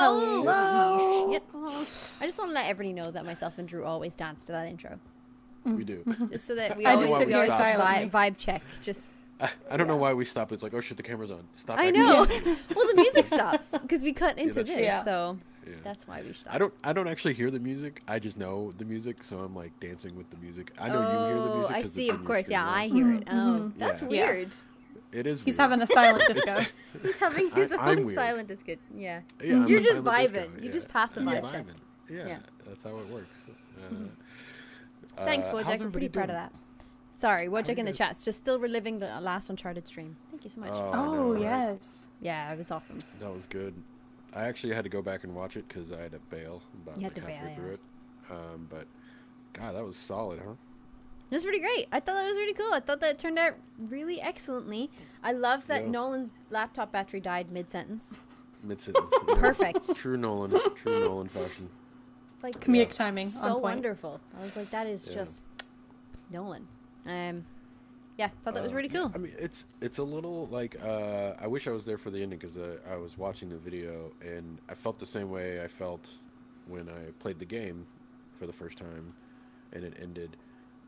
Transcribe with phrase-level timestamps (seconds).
[0.00, 1.32] Hello.
[1.32, 1.42] Shit.
[2.20, 4.66] I just want to let everybody know that myself and Drew always dance to that
[4.66, 4.98] intro,
[5.64, 6.02] we do.
[6.30, 8.62] just so that we I always, just sit we always vibe, vibe check.
[8.82, 9.02] Just
[9.40, 10.52] I, I don't know why we stop.
[10.52, 11.44] It's like, oh shit, the camera's on.
[11.56, 11.78] Stop.
[11.78, 12.14] I acting know.
[12.76, 14.80] well, the music stops because we cut into that's this.
[14.80, 15.04] Yeah.
[15.04, 15.74] so Yeah.
[15.84, 16.54] that's why we stop.
[16.54, 16.74] I don't.
[16.84, 18.02] I don't actually hear the music.
[18.08, 20.72] I just know the music, so I'm like dancing with the music.
[20.78, 21.76] I know you hear the Oh, music.
[21.76, 22.08] I 'cause see.
[22.10, 23.26] Of course, yeah, I hear it.
[23.26, 23.32] Mhm,
[23.68, 24.08] Oh, that's Yeah.
[24.10, 24.24] Yeah.
[24.32, 24.50] weird.
[25.12, 25.40] It is.
[25.42, 25.70] He's weird.
[25.70, 26.60] having a silent disco.
[27.02, 28.18] He's having his I- I'm own weird.
[28.18, 28.78] silent is good.
[28.96, 29.20] Yeah.
[29.42, 30.58] Yeah, You're just silent disco, vibing.
[30.62, 30.72] You yeah.
[30.72, 31.66] just pass the I'm vibe check.
[31.66, 31.74] vibing.
[32.08, 32.38] Yeah, Yeah.
[32.66, 33.46] that's how it works.
[35.18, 35.58] Uh, Thanks, uh, Wojak.
[35.58, 36.52] I'm pretty everybody proud of that.
[37.18, 37.98] Sorry, are Wojak in the guys?
[37.98, 40.16] chat's just still reliving the last Uncharted stream.
[40.30, 40.70] Thank you so much.
[40.72, 41.42] Oh, I know, Oh right?
[41.42, 42.08] yes.
[42.22, 42.98] Yeah, it was awesome.
[43.20, 43.74] That was good.
[44.34, 46.96] I actually had to go back and watch it because I had to bail about
[46.98, 47.72] You had like to halfway bail, through yeah.
[47.74, 47.80] it.
[48.30, 48.86] Um, but
[49.52, 50.52] God, that was solid, huh?
[51.30, 51.86] It was pretty great.
[51.92, 52.72] I thought that was really cool.
[52.72, 54.90] I thought that turned out really excellently.
[55.22, 55.90] I love that Yeah.
[55.90, 58.04] Nolan's laptop battery died mid sentence.
[58.62, 59.14] Mid sentence.
[59.36, 59.94] Perfect.
[59.96, 60.50] True Nolan.
[60.74, 61.70] True Nolan fashion.
[62.42, 63.62] Like Comedic timing on so point.
[63.62, 64.20] wonderful.
[64.38, 65.14] I was like, that is Yeah.
[65.14, 65.42] just
[66.30, 66.66] Nolan.
[67.06, 67.46] Um,
[68.18, 69.10] yeah, thought that was Uh, really cool.
[69.14, 72.22] I mean, it's it's a little like uh, I wish I was there for the
[72.22, 75.68] ending because uh, I was watching the video and I felt the same way I
[75.68, 76.10] felt
[76.66, 77.86] when I played the game
[78.34, 79.14] for the first time,
[79.72, 80.36] and it ended,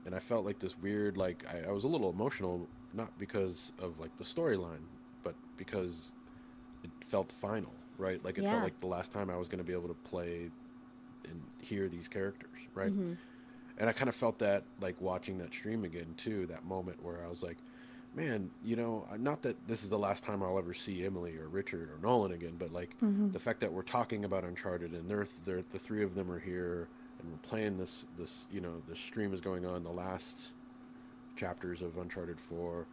[0.05, 3.73] and I felt like this weird like I, I was a little emotional not because
[3.79, 4.83] of like the storyline,
[5.23, 6.13] but because
[6.85, 8.23] it felt final, right?
[8.25, 8.51] Like it Yeah.
[8.51, 10.51] felt like the last time I was going to be able to play
[11.29, 12.93] and hear these characters, right?
[12.93, 13.17] Mhm.
[13.79, 16.47] and I kind of felt that like watching that stream again too.
[16.47, 17.57] That moment where I was like,
[18.15, 21.37] man, you know, uh, not that this is the last time I'll ever see Emily
[21.39, 23.33] or Richard or Nolan again, but like Mhm.
[23.33, 26.39] the fact that we're talking about Uncharted and they're, they're the three of them are
[26.39, 26.89] here
[27.23, 30.49] and we're playing this this you know the stream is going on the last
[31.37, 32.87] chapters of Uncharted Four,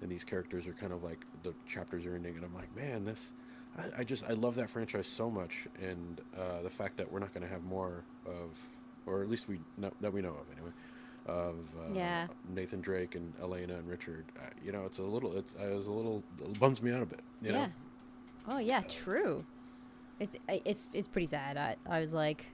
[0.00, 3.04] and these characters are kind of like the chapters are ending, and I'm like, man,
[3.04, 3.28] this.
[3.78, 7.20] I, I just I love that franchise so much, and uh, the fact that we're
[7.20, 8.50] not going to have more of,
[9.06, 10.72] or at least we know, that we know of anyway,
[11.26, 12.26] of uh, Yeah.
[12.54, 14.26] Nathan Drake and Elena and Richard.
[14.36, 17.02] Uh, you know, it's a little, it's I was a little it bums me out
[17.02, 17.20] a bit.
[17.40, 17.66] You yeah.
[17.66, 17.72] know?
[18.48, 19.44] Oh yeah, true.
[20.20, 21.56] It's it's it's pretty sad.
[21.56, 22.44] I I was like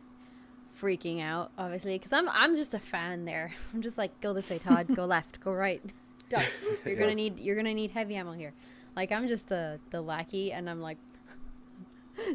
[0.81, 3.53] freaking out obviously because I'm I'm just a fan there.
[3.75, 4.87] I'm just like go this way, Todd.
[4.94, 5.41] go left.
[5.41, 5.83] Go right.
[6.28, 6.44] Duck.
[6.84, 7.00] You're Yeah.
[7.00, 8.53] gonna need you're gonna need heavy ammo here.
[8.97, 10.99] Like I'm just the the lackey, and I'm like,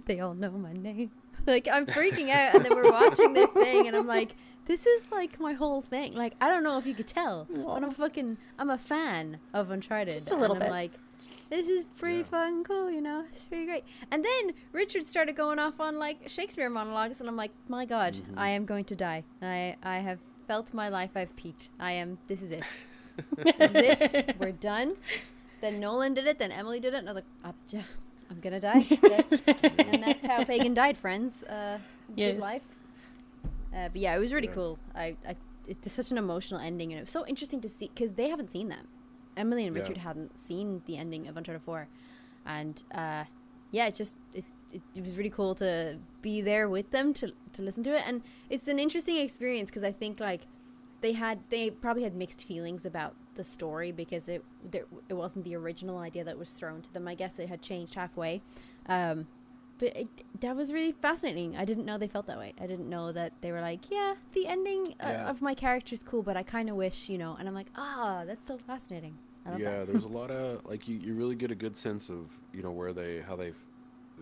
[0.05, 1.11] they all know my name.
[1.45, 4.33] Like I'm freaking out, and then we're watching this thing, and I'm like,
[4.65, 6.13] this is like my whole thing.
[6.13, 9.71] Like I don't know if you could tell, but I'm fucking I'm a fan of
[9.71, 10.13] Uncharted.
[10.13, 10.73] Just a little and I'm bit.
[10.73, 10.91] like,
[11.49, 12.23] this is pretty Yeah.
[12.23, 13.25] fucking cool, you know.
[13.31, 13.83] It's pretty great.
[14.11, 18.13] And then Richard started going off on like Shakespeare monologues, and I'm like, my God,
[18.15, 18.37] Mhm.
[18.37, 19.23] I am going to die.
[19.41, 21.11] I I have felt my life.
[21.15, 21.69] I've peaked.
[21.79, 22.17] I am.
[22.27, 22.63] This is it.
[23.73, 24.35] this is it.
[24.39, 24.95] We're done.
[25.61, 26.39] Then Nolan did it.
[26.39, 27.85] Then Emily did it, and I was like, I'm, j-
[28.29, 28.81] I'm gonna die.
[29.01, 31.43] That's- and that's how Pagan died, friends.
[31.43, 31.77] Uh,
[32.15, 32.33] Yes.
[32.33, 32.61] Good life.
[33.75, 34.53] Uh, but yeah, it was really Yeah.
[34.53, 34.79] cool.
[34.95, 35.35] I, I
[35.67, 38.51] it's such an emotional ending, and it was so interesting to see because they haven't
[38.51, 38.85] seen that.
[39.37, 39.81] Emily and Yeah.
[39.81, 41.87] Richard hadn't seen the ending of Uncharted Four,
[42.45, 43.23] and uh,
[43.71, 47.31] yeah, it just it, it, it was really cool to be there with them to
[47.53, 50.41] to listen to it, and it's an interesting experience because I think like
[51.01, 55.45] they had they probably had mixed feelings about the story because it there, it wasn't
[55.45, 57.07] the original idea that was thrown to them.
[57.07, 58.41] I guess it had changed halfway.
[58.87, 59.27] Um,
[59.83, 60.07] but it,
[60.39, 61.57] that was really fascinating.
[61.57, 62.53] I didn't know they felt that way.
[62.59, 65.29] I didn't know that they were like, yeah, the ending uh, Yeah.
[65.29, 67.35] of my character is cool, but I kind of wish, you know.
[67.37, 69.15] And I'm like, ah, that's so fascinating.
[69.45, 69.87] Yeah that.
[69.87, 72.71] there's a lot of like you, you really get a good sense of you know
[72.71, 73.51] where they how they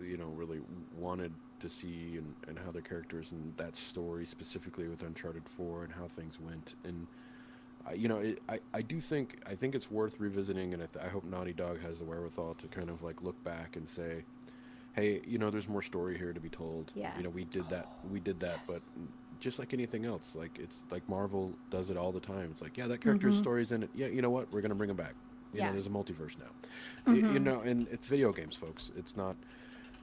[0.02, 0.58] you know really
[0.98, 5.84] wanted to see and, and how their characters and that story specifically with Uncharted Four
[5.84, 7.06] and how things went and.
[7.84, 10.86] I you know, it, I, I do think I think it's worth revisiting, and I,
[10.86, 13.88] th- I hope Naughty Dog has the wherewithal to kind of like look back and
[13.88, 14.22] say,
[14.94, 16.92] hey, you know, there's more story here to be told.
[16.94, 17.16] Yeah.
[17.16, 18.80] You know, we did that, we did that, but
[19.40, 22.48] just like anything else, like it's like Marvel does it all the time.
[22.50, 23.90] It's like, yeah, that character's story's in it.
[23.94, 24.52] Yeah, you know what?
[24.52, 25.14] We're gonna bring him back.
[25.52, 25.66] You Yeah.
[25.66, 26.46] know, there's a multiverse now.
[27.06, 28.90] Y- You, know, and it's video games, folks.
[28.96, 29.36] It's not,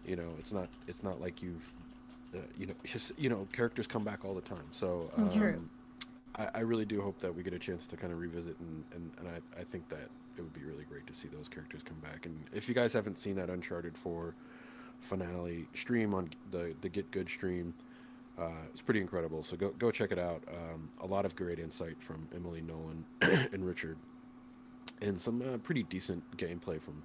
[0.05, 1.71] you know, it's not, it's not like you've,
[2.35, 4.65] uh, you know, just you know, characters come back all the time.
[4.71, 5.11] So.
[5.17, 5.69] Um, True.
[6.35, 8.83] I, I really do hope that we get a chance to kind of revisit, and,
[8.93, 11.81] and, and I, I think that it would be really great to see those characters
[11.83, 12.27] come back.
[12.27, 14.35] And if you guys haven't seen that Uncharted 4
[15.01, 17.73] finale stream on the, the Get Good stream,
[18.39, 19.43] uh, it's pretty incredible.
[19.43, 20.43] So go, go check it out.
[20.47, 23.97] Um, a lot of great insight from Emily Nolan and Richard,
[25.01, 27.01] and some uh, pretty decent gameplay from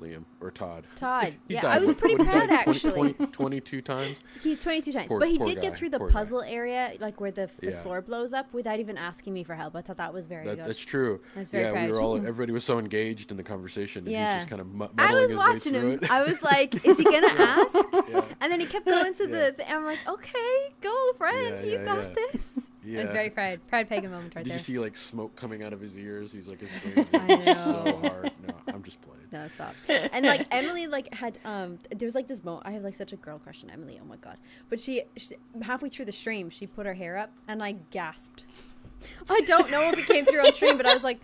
[0.00, 0.84] Liam or Todd.
[0.96, 1.34] Todd.
[1.48, 3.12] He yeah, died, I was pretty proud died 20 actually.
[3.14, 4.18] 20 22 times.
[4.42, 6.12] He 22 times, Poor- but he did get through the poor guy.
[6.12, 7.82] puzzle area, like where the, the Yeah.
[7.82, 9.74] floor blows up, without even asking me for help.
[9.76, 10.66] I thought that was very That, good.
[10.68, 11.20] that's true.
[11.36, 12.16] I was very yeah, we were all.
[12.26, 14.34] Everybody was so engaged in the conversation, and Yeah.
[14.38, 15.90] he's just kind of I was his watching him.
[16.02, 16.10] it.
[16.10, 17.74] I was like, "Is he gonna ask?"
[18.08, 18.22] yeah.
[18.40, 19.30] And then he kept going to Yeah.
[19.50, 19.70] the, the.
[19.70, 21.56] I'm like, "Okay, go, friend.
[21.58, 22.14] Yeah, you yeah, got yeah.
[22.32, 22.42] this."
[22.90, 23.60] I was very proud.
[23.68, 24.56] Proud pagan moment right Did there.
[24.58, 26.32] you see like smoke coming out of his ears?
[26.32, 26.70] He's like his
[27.10, 28.27] brain's so hard.
[28.48, 29.18] No, I'm just playing.
[29.30, 29.74] No, stop.
[30.12, 32.66] And like Emily, like had um, there was like this moment.
[32.66, 33.98] I have like such a girl crush on Emily.
[34.02, 34.38] Oh my god!
[34.68, 38.44] But she, she halfway through the stream, she put her hair up, and I gasped.
[39.30, 41.20] I don't know if it came through on stream, but I was like,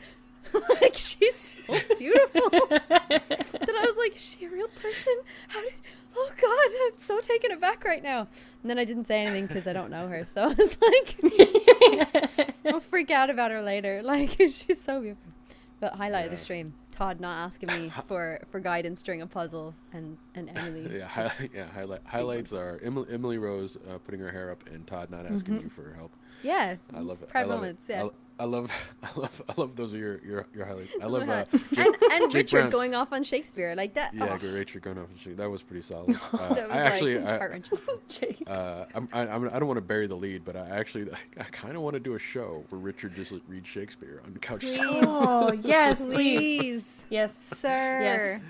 [0.80, 2.50] like she's so beautiful.
[2.68, 5.14] that I was like, is she a real person?
[5.48, 5.72] How did?
[6.16, 8.28] Oh God, I'm so taken aback right now.
[8.62, 12.54] And then I didn't say anything because I don't know her, so I was like,
[12.66, 14.00] I'll freak out about her later.
[14.02, 15.32] Like she's so beautiful.
[15.80, 19.74] But highlight of the stream: Todd not asking me for for guidance during a puzzle,
[19.92, 20.88] and and Emily.
[20.98, 21.66] Yeah, hi- yeah.
[21.66, 25.60] Highlight, highlights are Emily, Emily Rose uh, putting her hair up and Todd not asking
[25.60, 26.12] you for help.
[26.42, 27.28] Yeah, I love it.
[27.28, 27.88] Proud I love moments.
[27.88, 27.94] It.
[27.94, 28.04] Yeah.
[28.04, 28.08] I,
[28.38, 28.70] I love,
[29.02, 30.90] I love, I love those are your your, your highlights.
[31.00, 32.70] I love are uh, Jake, and and Jake Richard Brown.
[32.70, 34.12] going off on Shakespeare like that.
[34.12, 34.52] Yeah, oh, great.
[34.54, 35.34] Rachel going off on Shakespeare.
[35.36, 36.08] That was pretty solid.
[36.32, 37.78] Uh, that was I actually, like I, heart-wrenching.
[38.08, 38.42] Jake.
[38.48, 41.08] uh, I'm, I, I'm, I don't want to bury the lead, but I actually,
[41.38, 44.60] I kind of want to do a show where Richard just reads Shakespeare on couch.
[44.62, 44.80] Please.
[44.82, 46.38] Oh yes, please.
[46.60, 47.36] Please, Yes.
[47.38, 48.00] sir.
[48.02, 48.42] Yes.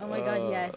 [0.00, 0.74] Oh my God, Uh, yes.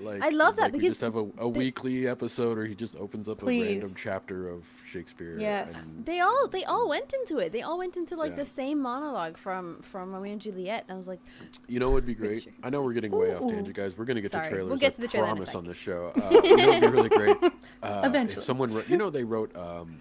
[0.00, 2.96] Like, I love that like we just have a, a weekly episode, or he just
[2.96, 5.38] opens up a random chapter of Shakespeare.
[5.38, 5.88] Yes.
[5.90, 7.52] and- They all they all went into it.
[7.52, 8.36] They all went into like Yeah.
[8.38, 10.84] the same monologue from from Romeo and Juliet.
[10.88, 11.20] And I was like,
[11.68, 12.48] You know what would be great?
[12.62, 13.96] I know we're getting way off tangent, guys.
[13.98, 14.44] We're gonna get Sorry.
[14.44, 14.68] to trailers.
[14.70, 16.12] We'll get to the trailer promise on this show.
[16.22, 17.36] Uh, you know, it'd be really great.
[17.82, 18.44] Uh, Eventually.
[18.44, 19.54] Someone, wrote, you know, they wrote.
[19.56, 20.00] Um,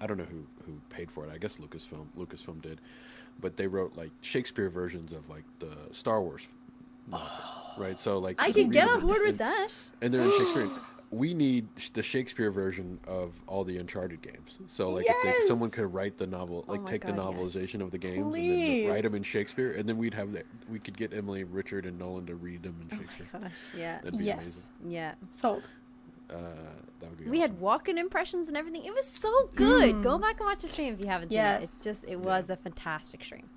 [0.00, 1.30] I don't know who who paid for it.
[1.32, 2.06] I guess Lucasfilm.
[2.18, 2.80] Lucasfilm did,
[3.40, 6.46] but they wrote like Shakespeare versions of like the Star Wars
[7.06, 7.30] novels,
[7.78, 7.98] right?
[7.98, 9.68] So like I can get on board with that.
[10.00, 10.68] And they're in Shakespeare.
[11.10, 14.58] We need the Shakespeare version of all the Uncharted games.
[14.68, 17.34] So, like, if they, someone could write the novel, Oh like, my take the God,
[17.38, 17.54] yes.
[17.54, 20.46] novelization of the games and then write them in Shakespeare, and then we'd have that.
[20.70, 23.26] We could get Emily, Richard, and Nolan to read them in Shakespeare.
[23.30, 24.70] Gosh, yeah, That'd be Yes.
[24.88, 25.12] yeah.
[25.32, 25.68] Sold.
[26.30, 26.36] Uh,
[27.00, 27.24] that would be.
[27.26, 27.50] We awesome.
[27.56, 28.86] had walk-in impressions and everything.
[28.86, 30.02] It was so good.
[30.02, 31.42] Go back and watch the stream if you haven't seen it.
[31.42, 31.64] Yes.
[31.64, 33.50] It's just it was a fantastic stream.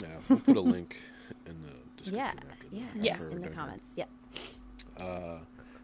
[0.00, 0.96] Yeah, we'll put a link
[1.44, 1.68] in the
[2.02, 2.65] description Yeah, after.
[2.70, 2.82] The- yeah.
[2.94, 3.22] Yes.
[3.22, 3.52] in the done here.
[3.52, 3.86] comments.
[3.96, 4.04] Yeah.
[5.00, 5.38] Uh,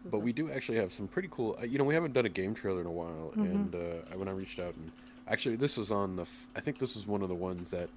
[0.05, 1.55] but we do actually have some pretty cool.
[1.61, 3.41] Uh, you know, we haven't done a game trailer in a while, Mm-hmm.
[3.43, 4.91] and uh, when I reached out, and
[5.27, 6.23] actually, this was on the.
[6.23, 7.89] F- I think this was one of the ones that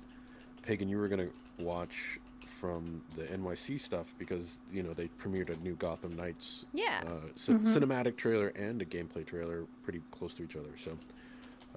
[0.62, 1.28] Pagan you were gonna
[1.58, 2.20] watch
[2.60, 7.02] from the NYC stuff because you know they premiered a new Gotham Knights Yeah.
[7.06, 10.70] uh, ci- cinematic trailer and a gameplay trailer pretty close to each other.
[10.78, 10.92] So.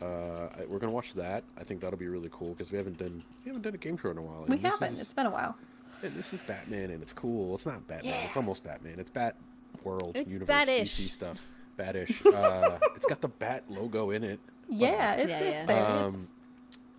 [0.02, 1.44] Uh, I- we're gonna watch that.
[1.58, 3.98] I think that'll be really cool because we haven't done we haven't done a game
[3.98, 4.46] trailer in a while.
[4.48, 4.94] We haven't.
[4.94, 5.56] is- It's been a while.
[6.04, 7.56] And this is Batman, and it's cool.
[7.56, 8.14] It's not Batman.
[8.26, 8.96] It's almost Batman.
[9.00, 9.36] It's Bat
[9.84, 10.98] World It's Universe Bat-ish.
[10.98, 11.38] DC stuff.
[11.78, 12.26] Batish.
[12.36, 14.40] Uh, it's got the Bat logo in it.
[14.70, 15.66] Yeah, it's, Yeah, it's yeah.
[15.66, 15.86] there.
[16.06, 16.28] Um,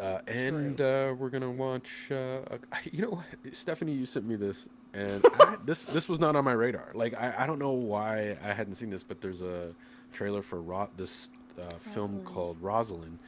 [0.00, 1.90] Uh, and uh, we're gonna watch.
[2.11, 2.59] Uh, a-
[2.90, 3.54] you know, what?
[3.54, 6.90] Stephanie, you sent me this, and I, this this was not on my radar.
[6.95, 9.75] Like I, I don't know why I hadn't seen this, but there's a
[10.14, 11.28] trailer for Ro- this
[11.59, 12.25] uh, film Rosalind.
[12.25, 13.19] called Rosalind,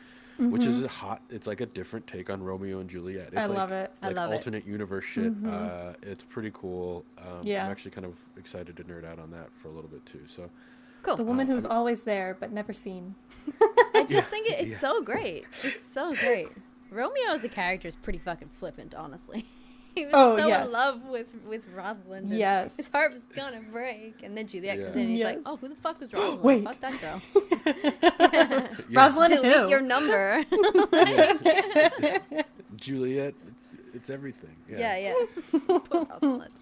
[0.51, 1.23] which is a hot.
[1.31, 3.29] It's like a different take on Romeo and Juliet.
[3.29, 3.91] It's I like, love it.
[4.03, 4.35] I Like love it.
[4.37, 5.33] alternate universe shit.
[5.47, 7.05] Uh, it's pretty cool.
[7.19, 7.65] Um, Yeah.
[7.65, 10.23] I'm actually kind of excited to nerd out on that for a little bit too.
[10.27, 10.51] So
[11.03, 11.17] Cool.
[11.17, 13.15] the woman uh, who's I'm- always there but never seen.
[13.95, 14.79] I just think it, it's yeah.
[14.81, 15.45] so great.
[15.63, 16.49] It's so great.
[16.91, 19.47] Romeo as a character is pretty fucking flippant, honestly.
[19.95, 20.67] he was Oh, so yes.
[20.67, 22.33] in love with with Rosalind.
[22.33, 22.77] Yes.
[22.77, 25.03] His heart was gonna break, and then Juliet comes in.
[25.03, 26.43] and He's like, "Oh, who the fuck was Rosalind?
[26.43, 26.65] Wait.
[26.65, 27.23] Fuck that girl.
[28.91, 29.69] yeah, Rosalind Delete who?
[29.69, 30.45] your number."
[32.77, 33.63] Juliet, it's,
[33.95, 34.57] it's everything.
[34.69, 34.97] Yeah.
[34.97, 35.15] yeah,
[35.53, 35.61] yeah.
[35.67, 36.53] Poor Rosalind.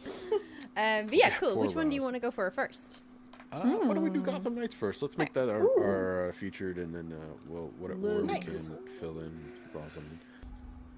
[0.77, 1.55] Um, but yeah, cool.
[1.55, 3.01] poor Which one do you want to go for first?
[3.53, 5.03] Uh, Why don't we do Gotham Knights first?
[5.03, 5.75] Let's make that our, Ooh.
[5.83, 9.33] our uh, featured, and then uh, we'll what, where we can fill in
[9.75, 10.19] Rosalind.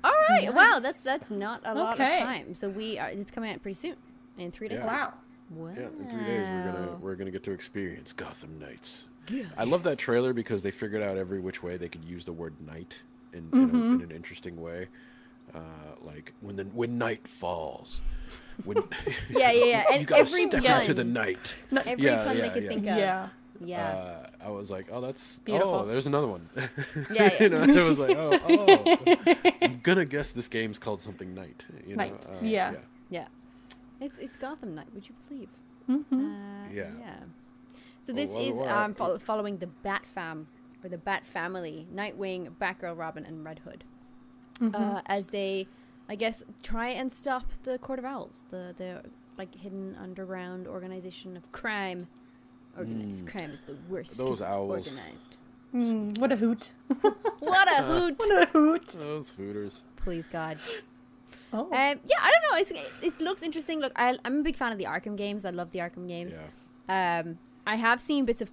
[0.05, 0.53] All right.
[0.53, 2.19] Wow, that's that's not a lot Okay.
[2.19, 2.55] of time.
[2.55, 3.09] So we are.
[3.11, 3.97] It's coming out pretty soon,
[4.39, 4.81] in three days.
[4.85, 4.87] Yeah.
[4.87, 5.13] Wow.
[5.51, 5.73] Wow.
[5.77, 9.09] Yeah, in three days we're gonna we're gonna get to experience Gotham Knights.
[9.57, 12.33] I love that trailer because they figured out every which way they could use the
[12.33, 12.99] word night
[13.33, 13.63] in, in, a,
[13.95, 14.89] in an interesting way.
[15.55, 15.59] Uh,
[16.03, 18.01] like when the when night falls,
[18.65, 18.79] when
[19.31, 19.65] Yeah, yeah, yeah.
[19.91, 21.55] you And gotta every step pun, into the night.
[21.71, 22.69] every Yeah, pun yeah, they could yeah.
[22.69, 22.97] think of.
[22.97, 23.29] Yeah.
[23.67, 23.87] Yeah.
[24.43, 25.75] Uh, I was like, oh, that's Beautiful.
[25.75, 26.49] oh, there's another one.
[26.57, 27.43] Yeah, yeah.
[27.43, 31.65] you know, it was like, oh, oh, I'm gonna guess this game's called something night.
[31.87, 32.05] You know?
[32.05, 32.75] Night, Uh, yeah.
[33.11, 33.27] yeah.
[34.01, 34.89] It's it's Gotham Night.
[34.95, 35.49] Would you believe?
[35.89, 36.25] Mm-hmm.
[36.25, 36.91] Uh, Yeah.
[37.01, 37.21] yeah.
[38.03, 40.47] So Well, this what- is what- um, fol- following the Bat Fam
[40.83, 43.85] or the Bat Family: Nightwing, Batgirl, Robin, and Red Hood,
[44.61, 44.75] Mm-hmm.
[44.75, 45.67] uh, as they,
[46.09, 49.03] I guess, try and stop the Court of Owls, the the
[49.39, 52.09] like hidden underground organization of crime.
[52.77, 53.31] Organized Mm.
[53.31, 54.17] crime is the worst.
[54.17, 54.89] Those it's owls.
[54.89, 55.37] Organized.
[55.75, 56.71] Mm, what a hoot.
[57.41, 58.15] What a hoot!
[58.19, 58.89] What a hoot.
[58.89, 59.83] Those Hooters.
[59.97, 60.59] Please God.
[61.53, 61.65] Oh.
[61.65, 62.59] Um, yeah, I don't know.
[62.59, 63.79] It's, it looks interesting.
[63.81, 65.45] Look, I, I'm a big fan of the Arkham games.
[65.45, 66.37] I love the Arkham games.
[66.89, 67.21] Yeah.
[67.25, 68.51] Um, I have seen bits of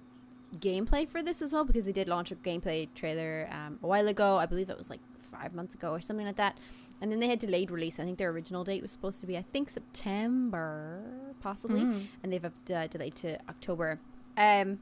[0.58, 4.06] gameplay for this as well because they did launch a gameplay trailer um, a while
[4.08, 4.36] ago.
[4.36, 5.00] I believe it was like
[5.32, 6.58] five months ago or something like that.
[7.00, 7.98] And then they had delayed release.
[7.98, 11.02] I think their original date was supposed to be, I think, September,
[11.40, 12.06] possibly, Mm.
[12.22, 13.98] and they've uh, delayed to October.
[14.40, 14.78] Um,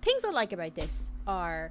[0.00, 1.70] things I like about this are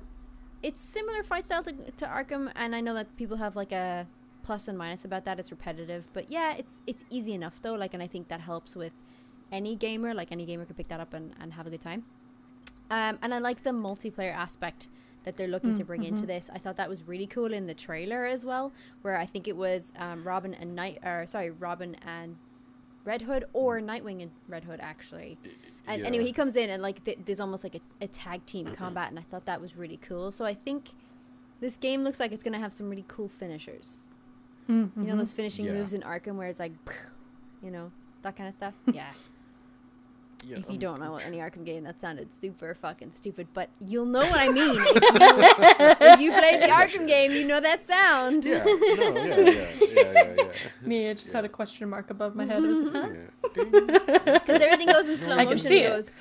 [0.61, 4.05] it's similar fight style to, to Arkham, and I know that people have like a
[4.43, 5.39] plus and minus about that.
[5.39, 7.73] It's repetitive, but yeah, it's it's easy enough though.
[7.73, 8.93] Like, and I think that helps with
[9.51, 10.13] any gamer.
[10.13, 12.03] Like, any gamer could pick that up and, and have a good time.
[12.91, 14.87] Um, and I like the multiplayer aspect
[15.23, 16.49] that they're looking to bring into this.
[16.53, 18.71] I thought that was really cool in the trailer as well,
[19.01, 22.37] where I think it was um, Robin and Night, or sorry, Robin and
[23.03, 25.37] Red Hood, or Nightwing and Red Hood actually.
[25.87, 26.07] And Yeah.
[26.07, 29.09] anyway, he comes in and like th- there's almost like a, a tag team combat,
[29.09, 30.31] and I thought that was really cool.
[30.31, 30.89] So I think
[31.59, 34.01] this game looks like it's gonna have some really cool finishers.
[34.69, 35.01] Mm-hmm.
[35.01, 35.73] You know those finishing Yeah.
[35.73, 36.73] moves in Arkham where it's like,
[37.63, 37.91] you know,
[38.21, 38.73] that kind of stuff.
[38.93, 39.11] Yeah.
[40.43, 43.69] Yeah, if you um, don't know any Arkham game, that sounded super fucking stupid, but
[43.79, 44.75] you'll know what I mean.
[44.75, 48.43] if, you, if you played the Arkham game, you know that sound.
[48.45, 50.87] Yeah, no, yeah, yeah, yeah, yeah, yeah.
[50.87, 52.57] Me, I just had a question mark above my head.
[52.63, 53.09] I was like, huh?
[53.13, 54.33] yeah.
[54.39, 55.69] Because everything goes in slow I can motion.
[55.69, 55.89] see it it.
[55.89, 56.11] goes,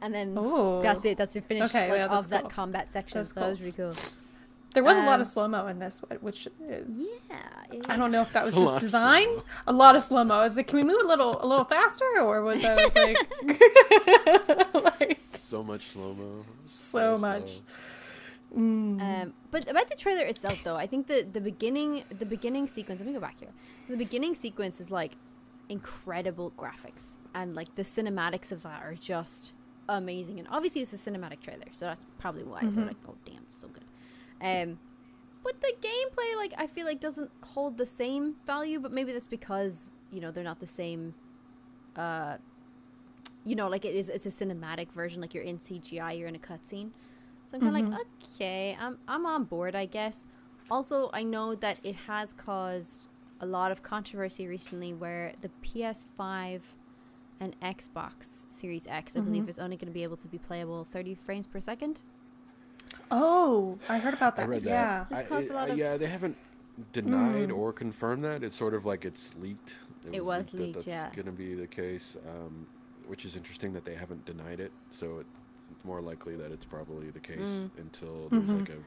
[0.00, 0.80] and then Oh.
[0.82, 1.18] that's it.
[1.18, 3.18] That's the finish Okay, like, yeah, that's of that combat section.
[3.18, 3.94] That's so that was really cool.
[4.74, 7.06] There was a lot Um, of slow mo in this, which is.
[7.30, 7.38] Yeah.
[7.88, 9.24] I don't know if that was It's a lot just of design.
[9.24, 9.42] slow-mo.
[9.66, 10.34] A lot of slow mo.
[10.36, 12.94] I was like, can we move a little, a little faster, or was I was
[12.94, 16.44] like, like So much slow mo.
[16.66, 17.60] so much?
[18.54, 19.00] Mm.
[19.00, 23.00] Um, but about the trailer itself, though, I think the the beginning the beginning sequence.
[23.00, 23.48] Let me go back here.
[23.88, 25.12] The beginning sequence is like
[25.70, 29.52] incredible graphics, and like the cinematics of that are just
[29.88, 30.38] amazing.
[30.38, 33.68] And obviously, it's a cinematic trailer, so that's probably why they're like, "Oh, damn, so
[33.68, 33.84] good."
[34.42, 34.78] Um,
[35.44, 38.78] but the gameplay, like, I feel like doesn't hold the same value.
[38.80, 41.14] But maybe that's because you know they're not the same.
[41.96, 42.38] Uh,
[43.44, 44.08] you know, like it is.
[44.08, 45.20] It's a cinematic version.
[45.20, 46.90] Like you're in CGI, you're in a cutscene.
[47.44, 48.00] So I'm kind of like,
[48.36, 50.26] okay, I'm I'm on board, I guess.
[50.70, 53.08] Also, I know that it has caused
[53.40, 56.60] a lot of controversy recently, where the PS5
[57.40, 60.84] and Xbox Series X, I believe, is only going to be able to be playable
[60.84, 62.00] 30 frames per second.
[63.14, 64.48] Oh, I heard about I that.
[64.48, 65.04] read yeah.
[65.10, 66.36] This I- caused a I- lot of- yeah, they haven't
[66.92, 68.42] denied or confirmed that.
[68.42, 69.76] It's sort of like it's leaked.
[70.10, 71.10] It was that leaked, that's yeah.
[71.14, 72.66] going to be the case, um,
[73.06, 74.72] which is interesting that they haven't denied it.
[74.90, 75.40] So it's,
[75.70, 77.70] it's more likely that it's probably the case Mm.
[77.78, 78.78] until there's like a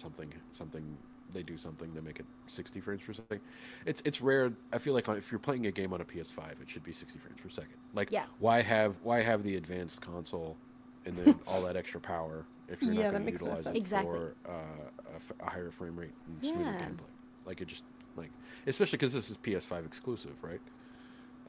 [0.00, 0.96] something something
[1.32, 3.40] they do something to make it 60 frames per second.
[3.86, 4.52] It's it's rare.
[4.72, 7.18] I feel like if you're playing a game on a PS5, it should be 60
[7.20, 7.76] frames per second.
[7.94, 8.24] Like Yeah.
[8.40, 10.56] why have why have the advanced console
[11.06, 13.76] and then all that extra power if you're Yeah, not going to utilize it.
[13.76, 14.18] Exactly.
[14.18, 14.52] for uh,
[15.12, 16.78] a, f- a higher frame rate and smoother Yeah.
[16.86, 17.46] gameplay?
[17.46, 17.84] Like it just
[18.16, 18.30] like
[18.66, 20.60] especially because this is PS5 exclusive, right?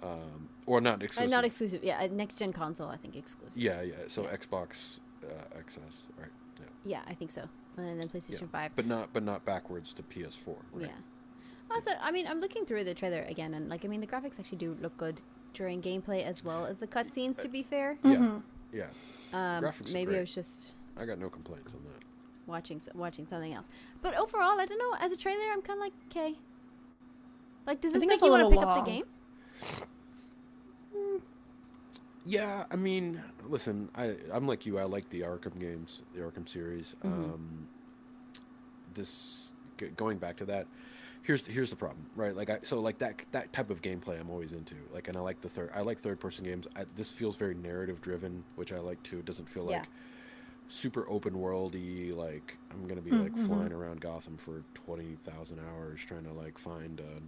[0.01, 1.29] Um, or not Uh, exclusive.
[1.29, 1.83] not exclusive.
[1.83, 3.55] Yeah, a next gen console, I think exclusive.
[3.55, 3.93] yeah, yeah.
[4.07, 4.35] So Yeah.
[4.35, 6.29] Xbox uh, XS, right?
[6.59, 6.65] Yeah.
[6.83, 7.47] Yeah, I think so.
[7.77, 8.71] And then PlayStation 5.
[8.75, 10.55] But not but not backwards to PS4.
[10.73, 10.87] Right?
[10.87, 10.91] Yeah.
[11.75, 14.39] Also, I mean, I'm looking through the trailer again, and like, I mean, the graphics
[14.39, 15.21] actually do look good
[15.53, 17.39] during gameplay as well as the cutscenes.
[17.41, 18.39] To be fair, Yeah.
[18.73, 18.85] Yeah.
[19.33, 20.21] um, graphics maybe I great.
[20.21, 22.03] was just I got no complaints on that.
[22.47, 23.67] watching watching something else.
[24.01, 24.97] But overall, I don't know.
[24.99, 26.37] As a trailer, I'm kind of like, okay.
[27.65, 29.03] Like, does this make you want to little pick up the game?
[32.25, 34.77] Yeah, I mean, listen, I I'm like you.
[34.77, 36.95] I like the Arkham games, the Arkham series.
[37.03, 37.23] Mm-hmm.
[37.33, 37.67] Um,
[38.93, 40.67] this g- going back to that,
[41.23, 42.35] here's here's the problem, right?
[42.35, 44.75] Like I so like that that type of gameplay I'm always into.
[44.93, 46.67] Like and I like the third I like third person games.
[46.75, 49.17] I, this feels very narrative driven, which I like too.
[49.19, 49.79] It doesn't feel Yeah.
[49.79, 49.87] like
[50.71, 52.15] super open worldy.
[52.15, 56.57] Like I'm gonna be like flying around Gotham for twenty thousand hours trying to like
[56.57, 57.19] find uh,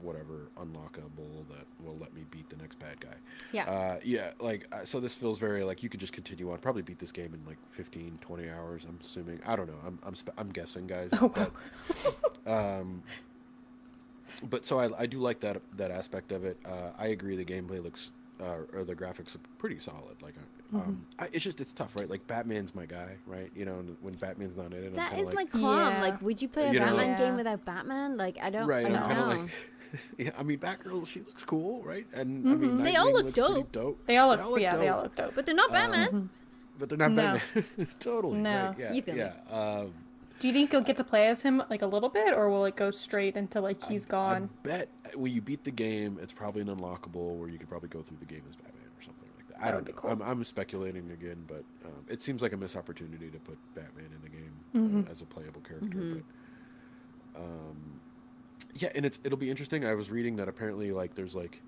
[0.00, 3.14] whatever unlockable that will let me beat the next bad guy.
[3.52, 3.64] Yeah.
[3.68, 6.82] Uh, yeah, like uh, so this feels very like you could just continue on, probably
[6.82, 8.84] beat this game in like 15, 20 hours.
[8.88, 9.40] I'm assuming.
[9.46, 9.78] I don't know.
[9.84, 11.10] I'm I'm, I'm guessing, guys.
[11.20, 11.52] Oh, but,
[12.46, 13.02] um,
[14.48, 16.58] but so I, I do like that that aspect of it.
[16.64, 17.34] Uh, I agree.
[17.34, 18.10] The gameplay looks
[18.40, 20.20] uh, or the graphics are pretty solid.
[20.22, 20.34] Like,
[20.74, 22.08] uh, um, I, it's just it's tough, right?
[22.08, 23.50] Like Batman's my guy, right?
[23.54, 25.92] You know, when Batman's not in it, I'm That kinda my like, qualm.
[25.92, 26.00] Yeah.
[26.02, 27.18] Like, would you play a You Batman Yeah.
[27.18, 28.16] game without Batman?
[28.16, 28.66] Like, I don't.
[28.66, 28.84] right?
[28.84, 29.42] I I'm don't kind of know.
[29.42, 29.50] like.
[30.18, 32.06] Yeah, I mean, Batgirl, she looks cool, right?
[32.12, 32.82] And I mean, Mm-hmm.
[32.84, 33.72] They all look dope.
[33.72, 34.06] dope.
[34.06, 34.94] They all look, yeah, they dope.
[34.96, 35.34] all look dope.
[35.34, 36.28] but they're not Batman.
[36.78, 37.22] but they're not No.
[37.56, 37.88] Batman.
[37.98, 38.36] totally.
[38.38, 38.66] No.
[38.66, 38.92] Right, yeah.
[38.92, 39.20] You feel me.
[39.20, 39.32] yeah.
[39.50, 39.94] Um,
[40.38, 42.64] Do you think you'll get to play as him like a little bit, or will
[42.64, 44.50] it go straight into like he's I gone?
[44.64, 47.88] I bet when you beat the game, it's probably an unlockable where you could probably
[47.88, 49.60] go through the game as Batman or something like that.
[49.60, 49.94] I That don't know.
[50.00, 50.10] cool.
[50.12, 54.06] I'm, I'm speculating again, but um, it seems like a missed opportunity to put Batman
[54.14, 55.08] in the game Mm-hmm.
[55.08, 56.22] uh, as a playable character.
[57.34, 58.00] But um,
[58.74, 59.84] yeah, and it's it'll be interesting.
[59.84, 61.62] I was reading that apparently, like, there's like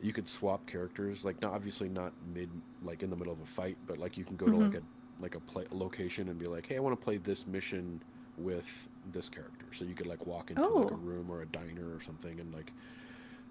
[0.00, 2.50] you could swap characters, like not obviously not mid,
[2.82, 4.82] like in the middle of a fight, but like you can go to like a
[5.20, 8.02] like a play, location and be like, hey, I want to play this mission
[8.36, 8.66] with
[9.12, 9.66] this character.
[9.72, 10.98] So you could like walk into like a Oh.
[10.98, 12.72] room or a diner or something and like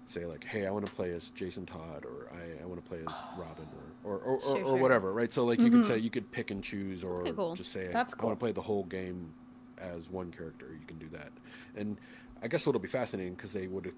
[0.06, 2.88] say like, hey, I want to play as Jason Todd or I, I want to
[2.88, 3.66] play as Robin
[4.04, 4.76] or or, or, or, Sure, or sure.
[4.76, 5.32] whatever, right?
[5.32, 5.88] So like you could mm-hmm.
[5.88, 7.56] say you could pick and choose or cool.
[7.56, 9.32] just say That's I want to play the whole game
[9.78, 10.66] as one character.
[10.78, 11.32] You can do that,
[11.76, 11.96] and
[12.42, 13.94] I guess it'll be fascinating because they would have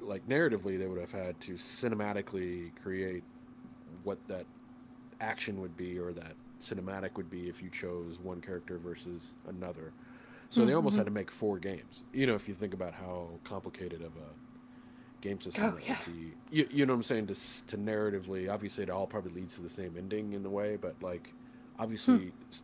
[0.00, 3.22] like narratively they would have had to cinematically create
[4.02, 4.46] what that
[5.20, 9.92] action would be or that cinematic would be if you chose one character versus another.
[10.50, 11.00] So they almost mm-hmm.
[11.00, 12.04] had to make four games.
[12.12, 15.98] You know, if you think about how complicated of a game system Oh, that yeah.
[16.06, 16.32] would be.
[16.50, 17.26] You, you know what I'm saying?
[17.26, 20.76] To, to narratively, obviously, it all probably leads to the same ending in a way,
[20.76, 21.32] but like,
[21.78, 22.30] obviously, hmm.
[22.52, 22.62] s-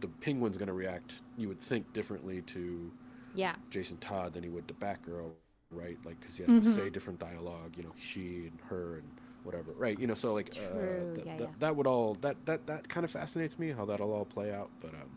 [0.00, 1.14] the penguin's going to react.
[1.36, 2.92] You would think differently to
[3.34, 3.54] Yeah.
[3.70, 5.32] Jason Todd than he would to Batgirl,
[5.72, 5.98] right?
[6.04, 6.74] Like, because he has to mm-hmm.
[6.74, 7.72] say different dialogue.
[7.76, 9.08] You know, she and her and
[9.44, 9.98] whatever, right?
[9.98, 11.46] You know, so like, uh, th- yeah, th- yeah.
[11.60, 14.70] that would all that that that kind of fascinates me how that'll all play out,
[14.80, 15.10] but um.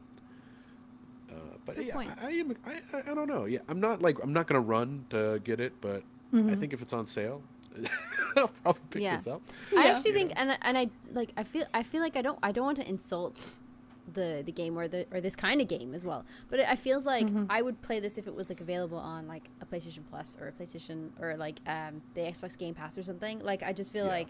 [1.29, 1.33] Uh,
[1.65, 2.11] but Good yeah, point.
[2.21, 2.55] I, I am.
[2.65, 3.45] I, I I don't know.
[3.45, 6.81] Yeah, I'm not like I'm not gonna run to get it, but I think if
[6.81, 7.41] it's on sale,
[8.38, 9.15] I'll probably pick Yeah.
[9.15, 9.41] this up.
[9.75, 10.35] I actually You think, know?
[10.41, 12.88] and and I like, I feel, I feel like I don't, I don't want to
[12.88, 13.39] insult
[14.13, 16.25] the the game or the or this kind of game as well.
[16.49, 19.27] But it, I feels like I would play this if it was like available on
[19.27, 23.03] like a PlayStation Plus or a PlayStation or like um the Xbox Game Pass or
[23.03, 23.39] something.
[23.39, 24.11] Like I just feel Yeah.
[24.11, 24.27] like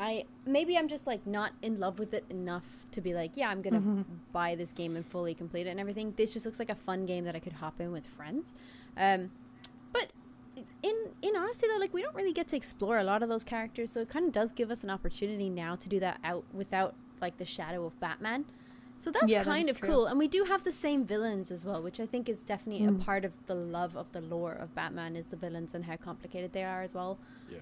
[0.00, 3.50] I maybe I'm just like not in love with it enough to be like, yeah,
[3.50, 6.14] I'm gonna buy this game and fully complete it and everything.
[6.16, 8.52] This just looks like a fun game that I could hop in with friends.
[8.96, 9.30] Um,
[9.92, 10.12] but
[10.82, 13.44] in in honesty though, like we don't really get to explore a lot of those
[13.44, 16.44] characters, so it kind of does give us an opportunity now to do that out
[16.54, 18.44] without like the shadow of Batman.
[18.98, 19.88] So that's Yeah, kind is of true.
[19.88, 22.84] cool, and we do have the same villains as well, which I think is definitely
[22.86, 23.00] Mm.
[23.00, 25.96] a part of the love of the lore of Batman is the villains and how
[25.96, 27.16] complicated they are as well.
[27.50, 27.58] Yeah.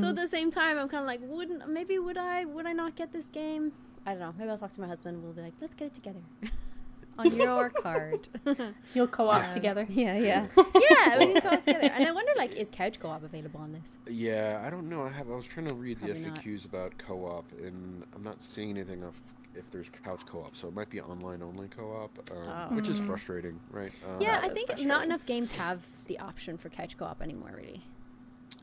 [0.00, 2.72] So at the same time, I'm kind of like, wouldn't maybe would I would I
[2.72, 3.72] not get this game?
[4.06, 4.34] I don't know.
[4.38, 5.22] Maybe I'll talk to my husband.
[5.22, 6.20] We'll be like, let's get it together
[7.18, 8.28] on your card.
[8.94, 9.86] You'll co-op Um, together.
[9.90, 11.18] Yeah, yeah, yeah.
[11.18, 11.90] We can go together.
[11.94, 13.96] And I wonder, like, is couch co-op available on this?
[14.08, 15.02] Yeah, I don't know.
[15.04, 15.30] I have.
[15.30, 16.38] I was trying to read the Probably not.
[16.40, 19.14] FAQs about co-op, and I'm not seeing anything of
[19.56, 20.56] if there's couch co-op.
[20.56, 22.74] So it might be online only co-op, um, Oh.
[22.76, 23.92] which is frustrating, right?
[24.06, 27.82] Um, yeah, I think not enough games have the option for couch co-op anymore, really.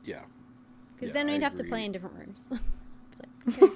[0.03, 0.21] Yeah.
[0.95, 2.47] Because Yeah, then we'd have to play in different rooms.
[2.49, 3.71] Like,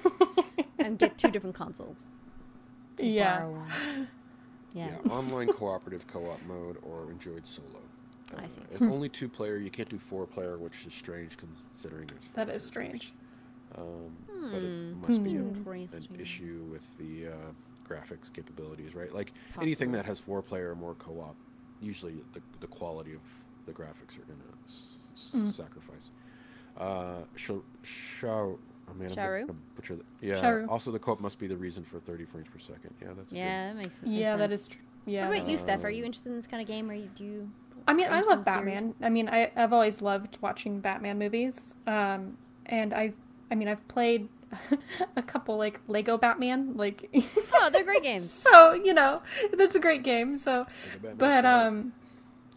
[0.78, 2.08] and get two different consoles.
[2.98, 3.48] Yeah.
[3.48, 4.06] Yeah.
[4.74, 5.10] Yeah.
[5.10, 7.80] Online cooperative co-op mode or enjoyed solo.
[8.36, 8.60] I see.
[8.72, 9.56] It's only two player.
[9.56, 12.24] You can't do four player, which is strange considering there's.
[12.24, 13.02] four That is characters.
[13.02, 13.12] strange.
[13.76, 14.16] Um,
[14.52, 15.00] but it Hmm.
[15.00, 17.32] must be a, an issue with the uh,
[17.88, 19.12] graphics capabilities, right?
[19.14, 21.36] Like anything that has four player or more co-op,
[21.80, 23.20] usually the, the quality of
[23.66, 25.52] the graphics are gonna s- s- Mm.
[25.54, 26.10] sacrifice.
[26.76, 29.40] Uh, Shao, Shao, I mean, Sharu?
[29.42, 30.34] I'm gonna butcher the, yeah.
[30.42, 30.68] Sharu.
[30.68, 32.94] Also, the co-op must be the reason for 30 frames per second.
[33.00, 33.38] Yeah, that's good.
[33.38, 34.62] Yeah, that makes, makes Yeah, that sense.
[34.62, 34.68] is.
[34.68, 35.28] Tr- yeah.
[35.28, 35.84] What about you, Steph?
[35.84, 37.50] Are Um, you interested in this kind of game, or you, do you?
[37.88, 38.44] I mean, I love some series?
[38.44, 38.94] Batman.
[39.00, 41.72] I mean, I, I've always loved watching Batman movies.
[41.86, 43.14] Um, and I've,
[43.50, 44.28] I mean, I've played
[45.16, 47.10] a couple like Lego Batman, like.
[47.54, 48.30] Oh, they're great games.
[48.30, 49.22] so you know,
[49.56, 50.38] that's a great game.
[50.38, 51.92] So, Like a Batman but um,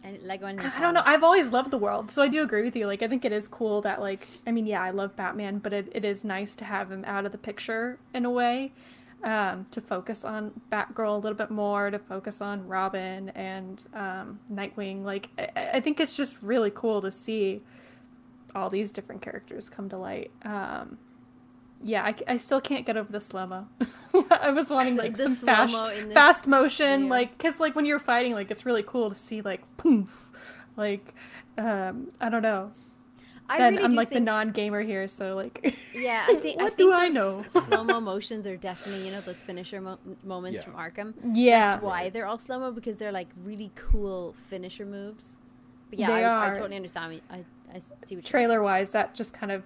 [0.02, 1.02] And Lego and I don't know.
[1.04, 2.86] I've always loved the world, so I do agree with you.
[2.86, 5.72] Like, I think it is cool that, like, I mean, yeah, I love Batman, but
[5.72, 8.72] it, it is nice to have him out of the picture in a way.
[9.22, 14.40] um, to focus on Batgirl a little bit more, to focus on Robin and um,
[14.50, 15.04] Nightwing.
[15.04, 17.60] Like, I, I think it's just really cool to see
[18.54, 20.30] all these different characters come to light.
[20.44, 20.98] Um,
[21.82, 23.66] yeah, I, I still can't get over the slow mo.
[24.30, 27.08] I was wanting like The some fast, this fast motion, video.
[27.08, 30.30] like because like when you're fighting, like it's really cool to see like poof,
[30.76, 31.14] like
[31.56, 32.72] um, I don't know.
[33.48, 36.64] I then really I'm do like the non-gamer here, so like Yeah, I think I
[36.68, 37.44] think do I know?
[37.48, 40.62] slow mo motions are definitely you know those finisher mo- moments Yeah.
[40.64, 41.14] from Arkham.
[41.34, 45.36] yeah, That's why they're all slow mo because they're like really cool finisher moves.
[45.88, 47.20] But yeah, They I, I totally understand.
[47.30, 49.62] I I see what trailer wise, that just kind of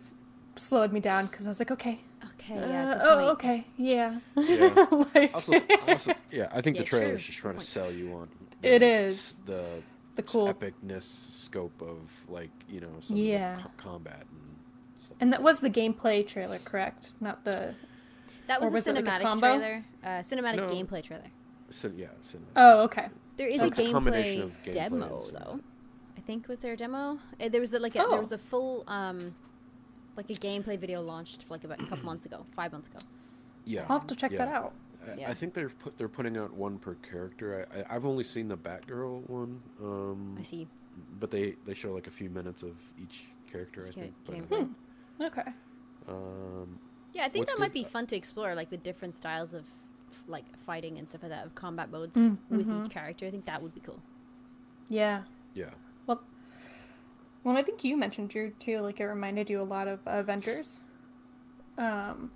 [0.56, 2.00] slowed me down because I was like, okay,
[2.40, 2.84] Okay, uh, yeah.
[2.94, 4.86] good oh, okay, yeah, Yeah.
[5.14, 5.54] like, Also,
[5.88, 7.14] also, yeah, I think the trailer true.
[7.16, 8.28] is just trying to sell you on.
[8.62, 9.14] It the is.
[9.16, 9.64] s- the
[10.16, 13.54] the cool, epicness scope of like you know some Yeah.
[13.56, 14.56] of the co- combat and
[14.98, 15.16] stuff.
[15.20, 17.14] and that was the gameplay trailer, correct?
[17.20, 17.74] Not the.
[18.46, 19.46] That was, was a it like a cinematic combo?
[19.58, 20.68] trailer, uh, cinematic No.
[20.68, 21.30] gameplay trailer.
[21.70, 22.52] So, yeah, cinematic.
[22.56, 23.08] Oh, okay.
[23.38, 25.60] There is So a it's a gameplay of gameplay demo though.
[26.14, 26.18] Cinematic.
[26.18, 27.18] I think was there a demo?
[27.40, 28.10] Uh, There was a, like a, Oh.
[28.10, 29.34] there was a full um
[30.16, 33.00] like a gameplay video launched like about a couple months ago, five months ago.
[33.64, 34.72] yeah, I'll have to check that out.
[35.06, 35.30] I, Yeah.
[35.30, 37.66] I think they're put they're putting out one per character.
[37.74, 39.60] I, I I've only seen the Batgirl one.
[39.82, 40.68] Um, I see.
[41.20, 43.80] but they they show like a few minutes of each character.
[43.86, 44.12] I think.
[44.26, 44.68] ca- But, character.
[45.20, 45.50] Okay.
[46.08, 46.78] um,
[47.12, 49.64] Yeah, I think What's that might be fun to explore, like the different styles of
[50.28, 52.86] like fighting and stuff like that, of combat modes Mm, with mhm.
[52.86, 53.26] each character.
[53.26, 54.00] I think that would be cool.
[54.88, 55.22] Yeah.
[55.54, 55.70] yeah,
[57.44, 58.80] Well, well, I think you mentioned Drew too.
[58.80, 60.80] Like it reminded you a lot of Avengers.
[61.78, 62.30] Um,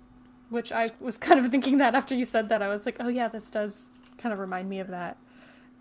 [0.49, 3.07] which I was kind of thinking that after you said that, I was like, oh
[3.07, 5.17] yeah, this does kind of remind me of that,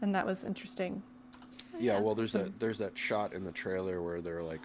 [0.02, 1.02] and that was interesting.
[1.78, 1.94] yeah.
[1.94, 2.00] yeah.
[2.00, 4.60] Well, there's that there's that shot in the trailer where they're like,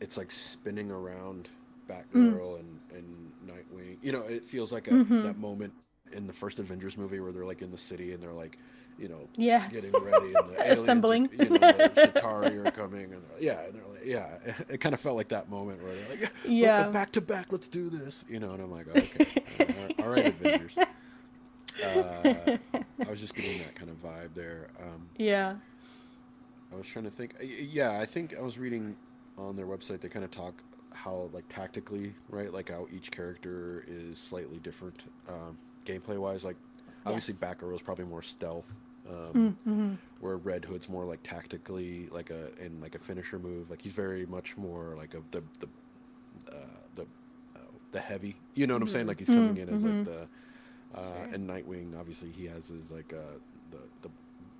[0.00, 1.48] it's like spinning around
[1.88, 3.96] Batgirl and and Nightwing.
[4.02, 5.22] You know, it feels like a, Mhm.
[5.24, 5.72] that moment
[6.12, 8.58] in the first Avengers movie where they're like in the city and they're like,
[8.98, 9.68] you know, Yeah.
[9.68, 11.28] getting ready and the aliens are- Assembling.
[11.32, 15.00] you know, the Chitauri are coming and yeah, and they're like, yeah, it kind of
[15.00, 18.40] felt like that moment where they're like, yeah, back to back, let's do this, you
[18.40, 20.76] know, and I'm like, okay, all right, Avengers.
[21.84, 22.56] Uh,
[23.06, 24.68] I was just getting that kind of vibe there.
[24.82, 25.56] Um, Yeah.
[26.72, 27.34] I was trying to think.
[27.40, 28.94] Yeah, I think I was reading
[29.38, 30.00] on their website.
[30.00, 30.54] They kind of talk
[30.92, 32.52] how like tactically, right?
[32.52, 35.56] Like how each character is slightly different um,
[35.88, 36.44] gameplay wise.
[36.44, 36.56] Like
[37.06, 37.54] obviously, Yes.
[37.54, 38.72] Batgirl is probably more stealth,
[39.08, 39.94] um, Mm-hmm.
[40.20, 43.70] where Red Hood's more like tactically, like a in like a finisher move.
[43.70, 45.68] Like he's very much more like of the the
[46.52, 46.54] uh,
[46.96, 47.02] the
[47.56, 47.58] uh,
[47.92, 48.36] the heavy.
[48.54, 49.06] You know what I'm saying?
[49.06, 50.20] Like he's coming in as like the
[50.94, 51.28] uh, Sure.
[51.34, 51.98] and Nightwing.
[51.98, 53.20] Obviously, he has his like uh,
[53.70, 54.10] the the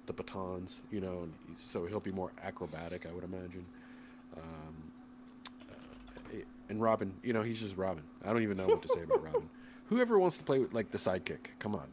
[0.07, 0.83] the batons.
[0.91, 3.67] You know, and he's, so he'll be more acrobatic, I would imagine.
[4.37, 4.93] Um,
[5.71, 6.37] uh,
[6.69, 8.03] and Robin, you know, he's just Robin.
[8.25, 9.49] I don't even know what to say about Robin.
[9.89, 11.87] Whoever wants to play with like the sidekick, come on.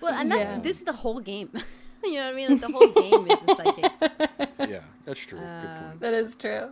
[0.00, 0.58] Well, and that's, Yeah.
[0.60, 1.50] this is the whole game.
[2.04, 2.50] you know what I mean?
[2.50, 4.48] Like the whole game is the psychic.
[4.70, 5.38] Yeah, that's true.
[5.38, 6.00] Good Um, point.
[6.00, 6.68] That is true.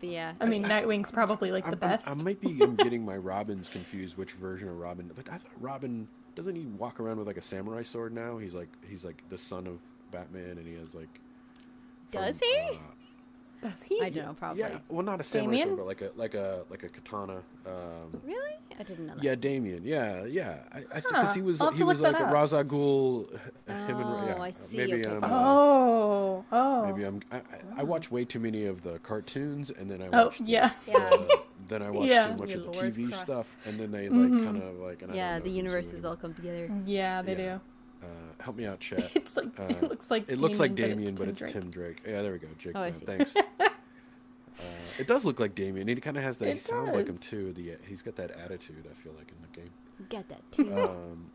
[0.00, 2.08] But yeah, I mean, Nightwing's probably like the I'm- I'm- best.
[2.08, 4.16] I might be I'm getting my Robins confused.
[4.16, 5.10] Which version of Robin?
[5.14, 8.38] But I thought Robin doesn't he walk around with like a samurai sword now?
[8.38, 9.78] He's like he's like the son of
[10.12, 11.08] Batman, and he has like.
[12.12, 12.58] Does from, he?
[12.76, 12.78] uh,
[13.60, 14.00] Does he?
[14.00, 14.60] I don't know, probably.
[14.60, 15.68] Yeah, well, not a samurai Damian?
[15.68, 17.42] sword, but like a like a like a katana.
[17.66, 18.54] Um, Really?
[18.78, 19.24] I didn't know that.
[19.24, 19.82] yeah, Damian.
[19.84, 20.58] Yeah, yeah.
[20.72, 22.32] I, I think Huh, because he was I'll he was like that a up.
[22.32, 23.28] Ra's al Ghul.
[23.32, 24.40] Him and Oh, yeah.
[24.40, 25.10] I see, Maybe okay.
[25.10, 25.24] I'm.
[25.24, 26.86] uh, Oh, oh.
[26.86, 27.20] Maybe I'm.
[27.32, 27.42] I, I,
[27.78, 30.70] I watch way too many of the cartoons, and then I Oh, the- yeah.
[30.86, 30.94] Yeah.
[31.10, 32.28] the- then I watch Yeah.
[32.28, 33.22] too much Your of the TV cross.
[33.22, 34.44] stuff, and then they like Mhm.
[34.44, 35.02] kind of like.
[35.02, 36.70] And I yeah, don't know the universes all come together.
[36.86, 37.54] Yeah, they Yeah.
[37.56, 37.60] do.
[38.02, 38.06] Uh,
[38.40, 39.10] help me out, chat.
[39.16, 41.52] It's like Uh, it looks like It looks like Damian, Damian, but Tim it's Drake.
[41.52, 42.02] Tim Drake.
[42.06, 42.48] Yeah, there we go.
[42.58, 42.72] Jake.
[42.74, 43.06] Oh, I uh, see.
[43.06, 43.34] Thanks.
[43.60, 43.68] uh,
[44.98, 45.88] it does look like Damian.
[45.88, 46.46] He kind of has that.
[46.46, 47.52] he It sounds like him too.
[47.52, 48.86] The he's got that attitude.
[48.90, 49.70] I feel like in the game.
[50.08, 50.72] Get that too.
[50.74, 51.30] Um,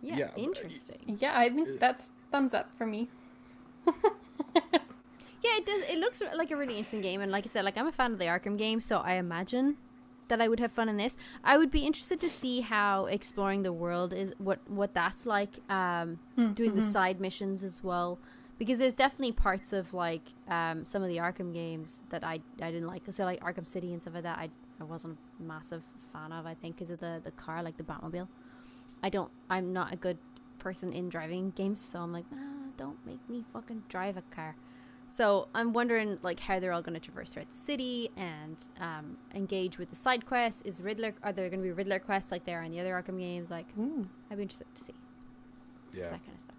[0.00, 1.18] yeah, yeah, but- interesting.
[1.20, 3.08] Yeah, I think Uh, that's thumbs up for me.
[3.86, 5.82] Yeah, it does.
[5.90, 8.12] It looks like a really interesting game, and like I said, like I'm a fan
[8.12, 9.76] of the Arkham games, so I imagine
[10.36, 11.16] that I would have fun in this.
[11.44, 15.60] I would be interested to see how exploring the world is what what that's like.
[15.70, 16.18] Um,
[16.54, 18.18] doing the side missions as well,
[18.58, 22.70] because there's definitely parts of like um, some of the Arkham games that I I
[22.72, 23.02] didn't like.
[23.10, 26.46] So like Arkham City and stuff like that, I I wasn't a massive fan of.
[26.46, 28.28] I think because of the the car, like the Batmobile.
[29.02, 29.30] I don't.
[29.50, 30.18] I'm not a good
[30.58, 34.56] person in driving games, so I'm like, ah, don't make me fucking drive a car.
[35.16, 39.16] So I'm wondering like how they're all going to traverse throughout the city and um,
[39.34, 40.62] engage with the side quests.
[40.64, 41.14] Is Riddler?
[41.22, 43.50] Are there going to be Riddler quests like there are in the other Arkham games?
[43.50, 44.08] Like, Ooh.
[44.30, 44.94] I'd be interested to see
[45.92, 46.04] yeah.
[46.10, 46.54] that kind of stuff.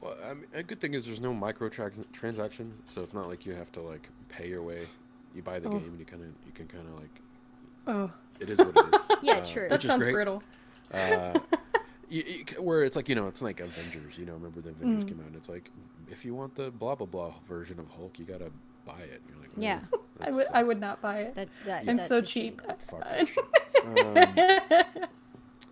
[0.00, 3.44] Well, I mean, a good thing is there's no micro transactions, so it's not like
[3.44, 4.86] you have to like pay your way.
[5.34, 5.72] You buy the Oh.
[5.72, 7.20] game and you kind of you can kind of like.
[7.86, 9.00] Oh, it is what it is.
[9.22, 9.68] Yeah, Uh, true.
[9.68, 10.14] that sounds great.
[10.14, 10.42] brutal.
[10.92, 10.98] Uh,
[11.34, 11.58] you, you,
[12.58, 14.18] where it's like you know it's like Avengers.
[14.18, 15.08] You know, remember the Avengers Mm.
[15.08, 15.26] came out?
[15.28, 15.70] and It's like
[16.10, 18.50] if you want the blah blah blah version of Hulk, you gotta
[18.86, 19.22] buy it.
[19.28, 19.80] You're like, Yeah.
[19.92, 21.34] "Oh, I that would I would not buy it.
[21.36, 22.60] That, that, I'm that so cheap.
[22.82, 23.44] Fuck that shit.
[23.84, 25.08] Um,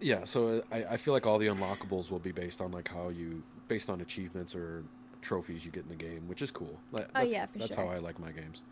[0.00, 3.08] yeah, so I, I feel like all the unlockables will be based on like how
[3.08, 4.84] you based on achievements or
[5.20, 6.78] trophies you get in the game, which is cool.
[6.92, 7.84] That- Oh, that's, yeah, for that's sure.
[7.84, 8.62] how I like my games.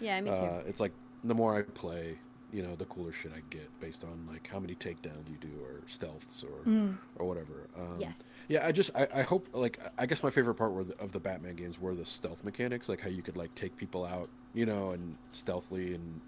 [0.00, 0.36] Yeah, me too.
[0.36, 0.92] Uh, it's like
[1.24, 2.18] the more I play,
[2.54, 5.50] you know, the cooler shit I get based on like how many takedowns you do
[5.60, 6.96] or stealths or Mm.
[7.16, 7.68] or whatever.
[7.76, 8.22] Um, yes.
[8.48, 11.10] Yeah, I just I, I hope like I guess my favorite part were the, of
[11.10, 14.28] the Batman games were the stealth mechanics, like how you could like take people out,
[14.54, 16.20] you know, and stealthily and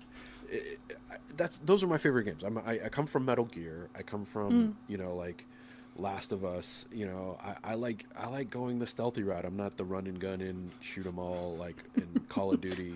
[0.50, 2.42] it, I, that's those are my favorite games.
[2.42, 3.88] I'm, I I come from Metal Gear.
[3.96, 5.44] I come from you know like
[5.96, 6.86] Last of Us.
[6.90, 9.44] You know, I, I like I like going the stealthy route.
[9.44, 12.94] I'm not the run and gun in shoot 'em all like in Call of Duty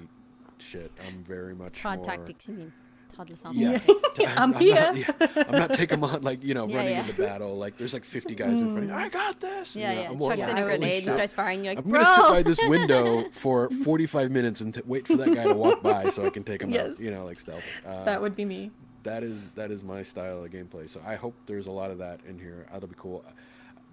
[0.59, 0.91] shit.
[1.07, 2.73] I'm very much Todd more, tactics, you mean?
[3.13, 4.33] Todd Lassonde yeah, tactics.
[4.37, 4.93] I'm not, here.
[4.95, 7.01] yeah, I'm not taking him on like you know Yeah, running yeah.
[7.07, 7.57] into battle.
[7.57, 8.95] Like there's like 50 guys in front of you.
[8.95, 9.77] I got this.
[9.77, 10.11] Yeah, You yeah.
[10.11, 11.65] I'm Chucks like, in a grenade and starts firing.
[11.65, 12.03] You're like, I'm bro.
[12.03, 15.55] gonna sit by this window for 45 minutes and t- wait for that guy to
[15.55, 16.91] walk by so I can take him Yes.
[16.91, 17.01] out.
[17.01, 17.63] You know, like stealth.
[17.87, 18.71] Uh, That would be me.
[19.03, 20.89] that is that is my style of gameplay.
[20.89, 22.67] So I hope there's a lot of that in here.
[22.73, 23.25] That'll be cool.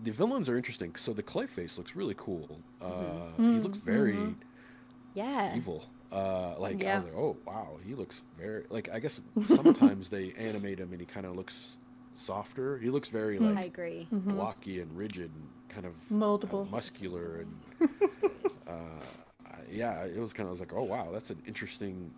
[0.04, 0.96] The villains are interesting.
[0.96, 2.60] So the Clayface looks really cool.
[2.82, 2.88] Uh,
[3.38, 4.36] He Mm, looks very mhm.
[5.16, 5.56] yeah.
[5.56, 5.86] evil.
[6.12, 8.90] Uh, like I was like, oh wow, he looks very like.
[8.94, 11.78] I guess sometimes they animate him and he kind of looks
[12.14, 12.78] softer.
[12.78, 13.58] He looks very Mm.
[13.58, 14.08] I like agree.
[14.12, 14.36] Mhm.
[14.36, 16.70] blocky and rigid and kind of Moldable.
[16.72, 17.52] muscular and
[18.68, 19.04] uh,
[19.72, 22.12] yeah, it was kind of I was like, oh wow, that's an interesting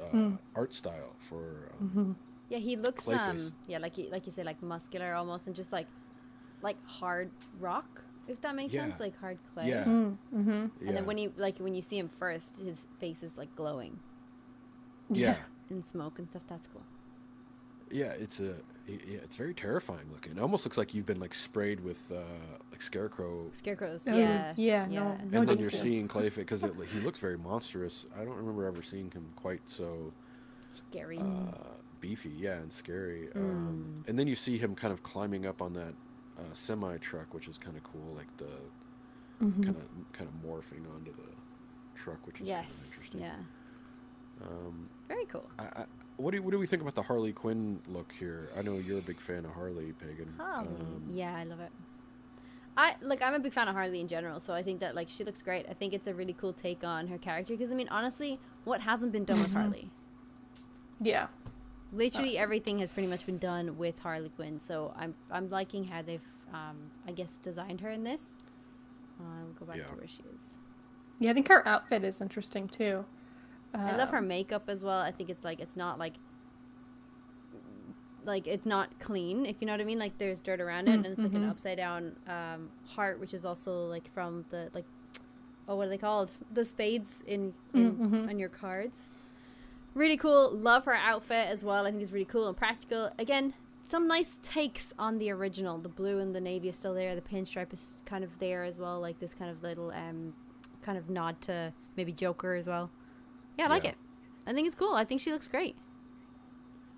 [0.00, 0.38] uh, Mm.
[0.54, 1.70] art style for.
[1.72, 2.12] Um, hmm
[2.50, 3.50] Yeah, he looks Clayface.
[3.50, 5.86] um yeah, like you like you say, like muscular almost and just like
[6.62, 8.88] like hard rock, if that makes Yeah.
[8.88, 9.00] sense.
[9.00, 9.68] Like hard clay.
[9.68, 9.84] Yeah.
[9.84, 10.50] Mm-hmm.
[10.50, 13.54] And yeah, then when you like when you see him first, his face is like
[13.56, 13.98] glowing
[15.10, 15.36] yeah,
[15.70, 16.42] And smoke and stuff.
[16.48, 16.82] That's cool.
[17.90, 18.54] yeah, it's a
[18.86, 20.32] yeah, it's very terrifying looking.
[20.32, 22.20] It almost looks like you've been like sprayed with uh,
[22.70, 24.04] like scarecrow Scarecrows.
[24.06, 24.54] Oh, yeah.
[24.56, 25.00] yeah, yeah.
[25.00, 25.82] no, and no then you're difference.
[25.82, 26.62] seeing Clayface because
[26.92, 28.06] he looks very monstrous.
[28.18, 30.12] I don't remember ever seeing him quite so
[30.70, 31.18] Scary.
[31.18, 31.52] uh,
[32.00, 33.28] beefy, yeah, and scary.
[33.34, 35.92] Um, and then you see him kind of climbing up on that
[36.38, 38.46] uh, semi truck, which is kind of cool, like the
[39.40, 41.30] kind of kind of morphing onto the
[41.94, 42.84] truck, which is kind of yes.
[42.90, 43.20] interesting.
[43.20, 43.32] Yeah.
[44.42, 45.48] Um, Very cool.
[45.58, 45.84] I, I,
[46.16, 48.50] what do you, what do we think about the Harley Quinn look here?
[48.56, 50.34] I know you're a big fan of Harley, Pagan.
[50.36, 50.68] Harley.
[50.68, 51.70] Um, yeah, I love it.
[52.76, 53.22] I like.
[53.22, 55.42] I'm a big fan of Harley in general, so I think that like she looks
[55.42, 55.66] great.
[55.68, 58.80] I think it's a really cool take on her character because I mean, honestly, what
[58.80, 59.52] hasn't been done with.
[59.58, 59.90] Harley?
[61.00, 61.26] Yeah.
[61.92, 62.42] Literally Awesome.
[62.42, 64.60] everything has pretty much been done with Harley Quinn.
[64.60, 66.20] So I'm I'm liking how they've
[66.52, 68.22] um I guess designed her in this.
[69.20, 69.84] Um, go back Yeah.
[69.84, 70.58] to where she is.
[71.18, 73.04] Yeah, I think her outfit is interesting too.
[73.74, 75.00] I love her Um, makeup as well.
[75.00, 76.14] I think it's like it's not like
[78.24, 79.98] like it's not clean, if you know what I mean.
[79.98, 81.50] Like there's dirt around it, Mm, and it's like an mhm.
[81.50, 84.84] upside down um, heart, which is also like from the like
[85.68, 86.30] oh what are they called?
[86.52, 88.28] The spades in, in Mm, mhm.
[88.28, 89.08] on your cards.
[89.98, 90.52] Really cool.
[90.56, 91.84] Love her outfit as well.
[91.84, 93.10] I think it's really cool and practical.
[93.18, 93.52] Again,
[93.88, 95.76] some nice takes on the original.
[95.78, 97.16] The blue and the navy is still there.
[97.16, 99.00] The pinstripe is kind of there as well.
[99.00, 100.34] Like this kind of little um
[100.82, 102.90] kind of nod to maybe Joker as well.
[103.58, 103.90] Yeah, I like Yeah.
[103.90, 103.96] it.
[104.46, 104.94] I think it's cool.
[104.94, 105.74] I think she looks great.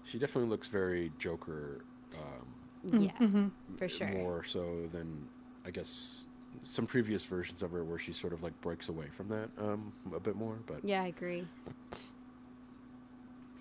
[0.04, 1.82] She definitely looks very Joker.
[2.14, 3.50] Um, mm, Yeah, mhm.
[3.78, 4.08] for sure.
[4.08, 5.26] More so than
[5.64, 6.26] I guess
[6.64, 9.94] some previous versions of her, where she sort of like breaks away from that um,
[10.14, 10.58] a bit more.
[10.66, 11.46] But Yeah, I agree.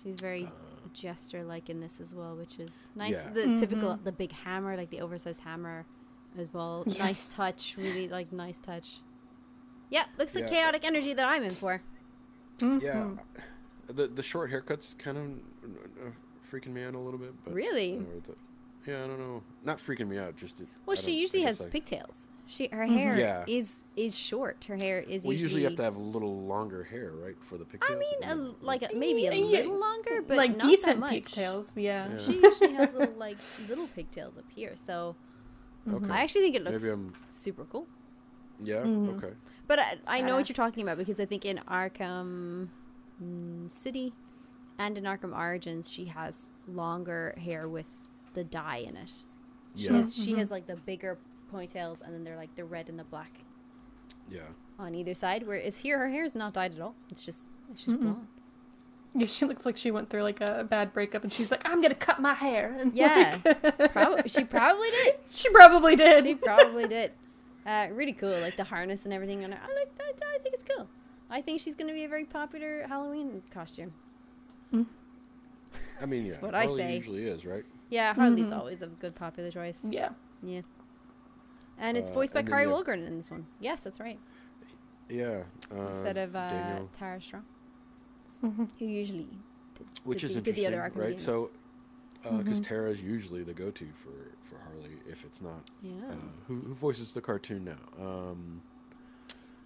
[0.02, 0.50] She's very uh,
[0.94, 3.12] jester like in this as well, which is nice.
[3.12, 3.30] Yeah.
[3.32, 4.04] The typical Mhm.
[4.04, 5.84] the big hammer, like the oversized hammer
[6.38, 6.84] as well.
[6.86, 6.98] Yes.
[6.98, 9.00] Nice touch, really like nice touch.
[9.90, 10.50] Yeah, looks like Yeah.
[10.62, 11.82] chaotic energy that I'm in for.
[12.60, 13.18] yeah, Mhm.
[13.88, 15.24] the the short haircuts kind of
[16.06, 16.10] uh,
[16.50, 17.32] freaking me out a little bit.
[17.44, 17.96] But Really?
[17.98, 18.36] or the-
[18.90, 19.42] yeah, I don't know.
[19.64, 20.36] Not freaking me out.
[20.36, 22.28] Just it, Well, I she usually has I- pigtails.
[22.50, 22.88] She her Mhm.
[22.98, 23.44] hair Yeah.
[23.46, 24.64] is is short.
[24.64, 25.62] Her hair is Well, you usually.
[25.62, 27.92] usually have to have a little longer hair, right, for the pigtails.
[27.92, 29.58] I mean, a, like a, maybe a Yeah.
[29.60, 31.12] little longer, but like not that decent much.
[31.12, 31.76] pigtails.
[31.76, 32.10] Yeah.
[32.10, 32.18] Yeah.
[32.18, 35.14] She usually has little like little pigtails up here, so
[35.88, 36.10] Okay.
[36.10, 37.14] I actually think it looks Maybe I'm.
[37.30, 37.86] super cool.
[38.58, 38.82] Yeah.
[38.82, 39.16] Mhm.
[39.22, 39.34] Okay.
[39.68, 42.68] But I, I know what you're talking about because I think in Arkham
[43.68, 44.12] City
[44.78, 47.86] and in Arkham Origins, she has longer hair with
[48.34, 49.12] the dye in it.
[49.76, 49.92] She Yeah.
[49.98, 50.38] has she Mhm.
[50.38, 51.16] has like the bigger
[51.52, 53.32] ponytails, and then they're like the red and the black
[54.30, 54.40] Yeah.
[54.78, 55.46] on either side.
[55.46, 56.94] Whereas here, her hair is not dyed at all.
[57.10, 58.02] It's just it's just Mm-mm.
[58.02, 58.26] blonde.
[59.14, 61.82] Yeah, she looks like she went through like a bad breakup, and she's like, "I'm
[61.82, 63.38] gonna cut my hair." And Yeah.
[63.44, 65.14] like- Probably she probably did.
[65.30, 66.24] she probably did.
[66.24, 67.12] She probably did.
[67.66, 69.58] Uh, really cool, like the harness and everything on her.
[69.62, 69.90] I like.
[70.00, 70.86] I, I think it's cool.
[71.28, 73.92] I think she's gonna be a very popular Halloween costume.
[76.02, 76.96] I mean, yeah, That's what I say.
[76.96, 77.64] usually is, right?
[77.90, 78.58] Yeah, Harley's Mhm.
[78.58, 79.78] always a good popular choice.
[79.84, 80.10] Yeah.
[80.42, 80.62] Yeah.
[81.80, 83.46] And it's Uh, voiced by and then Kari you have- Wahlgren in this one.
[83.58, 84.18] Yes, that's right.
[85.08, 85.44] Yeah.
[85.74, 87.44] Uh, Instead of uh, Daniel, Tara Strong,
[88.44, 88.68] Mhm.
[88.78, 89.26] who usually
[89.74, 91.10] did, which did is the, did the interesting, other Arkham right?
[91.10, 91.24] games.
[91.24, 91.50] So,
[92.22, 92.90] because Mhm.
[92.92, 94.10] is usually the go-to for
[94.44, 95.92] for Harley if it's not yeah.
[96.10, 96.14] uh,
[96.48, 98.04] who who voices the cartoon now.
[98.04, 98.62] Um,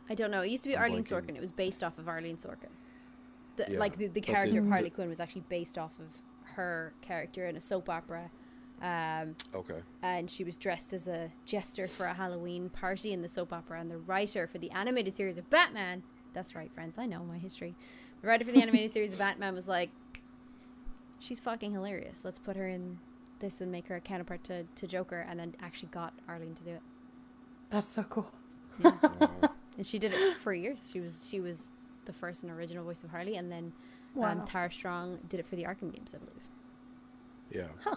[0.09, 0.43] I don't know.
[0.43, 1.27] It used to be I'm Arlene blanking.
[1.27, 1.37] Sorkin.
[1.37, 2.69] It was based off of Arlene Sorkin.
[3.57, 5.93] The, Yeah, like the, the but character of the- Harley Quinn was actually based off
[5.99, 6.07] of
[6.55, 8.31] her character in a soap opera.
[8.85, 9.81] Um, okay.
[10.03, 13.81] and she was dressed as a jester for a Halloween party in the soap opera.
[13.81, 16.03] And the writer for the animated series of Batman,
[16.35, 17.75] that's right, friends, I know my history.
[18.21, 19.89] The writer for the animated series of Batman was like,
[21.19, 22.21] she's fucking hilarious.
[22.25, 22.99] Let's put her in
[23.41, 25.25] this and make her a counterpart to, to Joker.
[25.29, 26.83] And then actually got Arleen to do it.
[27.71, 28.31] That's so cool.
[28.83, 28.93] Yeah.
[29.77, 30.79] And she did it for years.
[30.93, 31.73] She was she was
[32.05, 33.73] the first and original voice of Harley, and then
[34.15, 34.31] Wow.
[34.31, 36.43] um, Tara Strong did it for the Arkham games, I believe.
[37.51, 37.67] yeah.
[37.83, 37.97] Huh.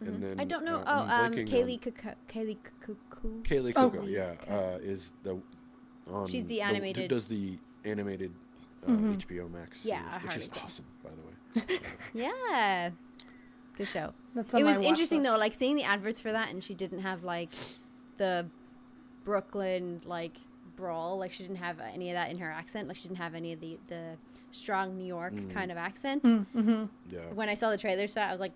[0.00, 0.20] And Mhm.
[0.20, 0.78] then I don't know.
[0.78, 2.14] uh, oh, I'm um, blanking Kaley on- Cuoco.
[2.28, 3.42] Kaley Cuoco.
[3.42, 3.90] Kaley Oh.
[3.90, 5.40] Cuoco, yeah, uh, is the
[6.10, 6.96] on She's the animated.
[7.04, 8.32] animated- does the animated
[8.86, 9.16] uh, Mhm.
[9.16, 10.64] HBO Max, Yeah, series, which is Quinn.
[10.64, 11.22] awesome, by the
[11.74, 11.80] way.
[12.14, 12.90] Yeah,
[13.76, 14.14] good show.
[14.34, 17.00] That's it was watch interesting though, like seeing the adverts for that, and she didn't
[17.00, 17.50] have like
[18.16, 18.46] the
[19.24, 20.36] Brooklyn like
[20.76, 21.18] brawl.
[21.18, 22.88] Like she didn't have any of that in her accent.
[22.88, 24.16] Like she didn't have any of the the
[24.50, 25.50] strong New York Mm.
[25.52, 26.22] kind of accent.
[26.22, 26.84] Mm-hmm.
[27.10, 28.52] Yeah, When I saw the trailers for that, I was like,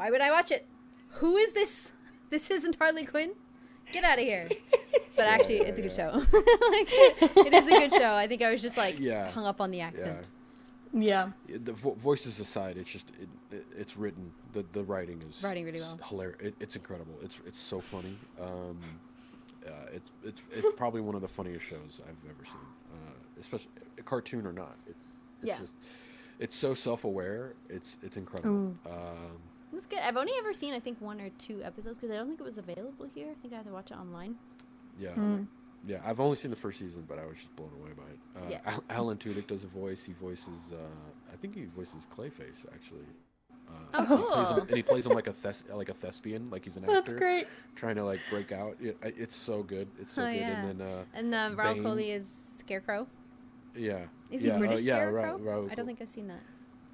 [0.00, 0.66] why would I watch it?
[1.20, 1.92] Who is this?
[2.30, 3.32] This isn't Harley Quinn.
[3.92, 4.48] Get out of here.
[5.16, 6.12] But actually, yeah, it's a good yeah.
[6.12, 6.18] show.
[6.72, 6.88] like,
[7.46, 8.14] it is a good show.
[8.14, 9.30] I think I was just like Yeah.
[9.32, 10.24] hung up on the accent.
[10.94, 11.32] Yeah.
[11.46, 14.32] The vo- voices aside, it's just it, it, it's written.
[14.54, 15.98] The the writing is Writing really well.
[16.08, 16.40] Hilarious.
[16.40, 17.14] It, it's incredible.
[17.22, 18.16] It's it's so funny.
[18.40, 18.78] Um,
[19.66, 22.66] uh, it's it's it's probably one of the funniest shows I've ever seen.
[22.94, 24.76] Uh, especially a cartoon or not.
[24.86, 25.04] It's,
[25.42, 25.58] it's Yeah.
[25.58, 25.74] just
[26.38, 27.54] it's so self aware.
[27.68, 28.50] It's it's incredible.
[28.54, 28.78] Ooh.
[28.90, 29.40] Um,
[29.72, 30.00] That's good.
[30.00, 32.44] I've only ever seen, I think, one or two episodes because I don't think it
[32.44, 33.28] was available here.
[33.30, 34.36] I think I had to watch it online.
[34.98, 35.10] yeah.
[35.14, 35.46] Mm.
[35.86, 38.18] Yeah, I've only seen the first season, but I was just blown away by it.
[38.36, 38.60] Uh, Yeah.
[38.66, 40.04] Al- Alan Tudyk does a voice.
[40.04, 40.76] He voices, uh,
[41.32, 43.06] I think he voices Clayface actually.
[43.66, 46.64] Uh, Oh, he him- and he plays him like a thes- like a thespian, like
[46.64, 47.46] he's an That's actor great.
[47.76, 48.76] trying to like break out.
[48.78, 49.88] It, it's so good.
[49.98, 50.38] It's so Oh, good.
[50.40, 50.60] yeah.
[50.66, 51.84] And then uh, And uh, Rahul Bane.
[51.84, 52.28] Kohli is
[52.58, 53.06] Scarecrow.
[53.74, 55.38] yeah, Is yeah, he British uh, yeah, Ra- Scarecrow?
[55.66, 56.42] Rahul I don't think I've seen that.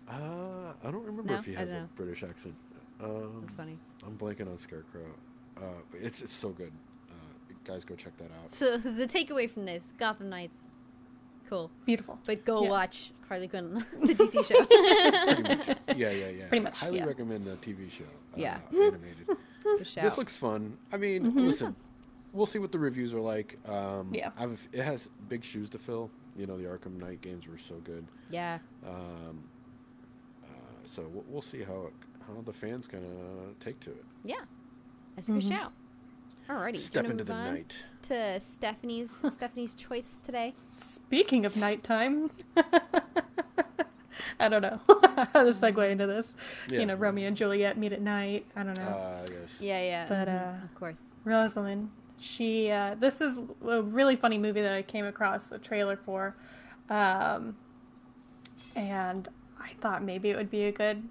[0.08, 1.38] Uh, I don't remember No?
[1.40, 1.88] if he has a know.
[1.96, 2.54] British accent.
[3.02, 3.78] Um, That's funny.
[4.06, 5.06] I'm blanking on Scarecrow.
[5.58, 6.72] Uh, but it's it's so good.
[7.10, 7.14] Uh,
[7.64, 8.50] guys, go check that out.
[8.50, 10.58] So the takeaway from this, Gotham Knights,
[11.48, 11.70] cool.
[11.84, 12.18] Beautiful.
[12.26, 12.70] But go Yeah.
[12.70, 14.60] watch Harley Quinn, the DC show.
[15.42, 15.78] Much.
[15.96, 16.46] Yeah, yeah, yeah.
[16.48, 17.04] Pretty much, Highly yeah.
[17.04, 18.04] recommend the TV show.
[18.04, 18.58] Uh, Yeah.
[18.72, 19.28] animated.
[19.96, 20.78] This looks fun.
[20.92, 21.46] I mean, Mhm.
[21.48, 21.74] listen,
[22.32, 23.58] we'll see what the reviews are like.
[23.68, 24.30] Um, Yeah.
[24.38, 26.08] I've, it has big shoes to fill.
[26.36, 28.06] You know, the Arkham Knight games were so good.
[28.30, 28.58] yeah.
[28.86, 29.42] Um,
[30.44, 30.48] uh,
[30.84, 31.94] so we'll, we'll see how it,
[32.26, 33.04] how the fans gonna
[33.60, 34.04] take to it.
[34.24, 34.36] Yeah.
[35.14, 35.48] That's a good Mhm.
[35.56, 35.68] show.
[36.52, 36.72] Alrighty.
[36.74, 37.84] do Step into the night.
[38.04, 40.54] To Stephanie's Stephanie's choice today.
[40.66, 42.30] Speaking of nighttime,
[44.38, 44.80] I don't know
[45.32, 46.36] how to segue into this.
[46.70, 46.80] Yeah.
[46.80, 48.46] You know, Romeo and Juliet meet at night.
[48.54, 48.82] I don't know.
[48.82, 49.60] Uh, yes.
[49.60, 50.06] Yeah, yeah.
[50.08, 50.96] But, mhm, uh, of course.
[51.24, 51.88] Rosaline.
[52.18, 52.70] She.
[52.70, 56.34] Uh, this is a really funny movie that I came across a trailer for,
[56.90, 57.56] um,
[58.74, 59.28] and
[59.60, 61.08] I thought maybe it would be a good,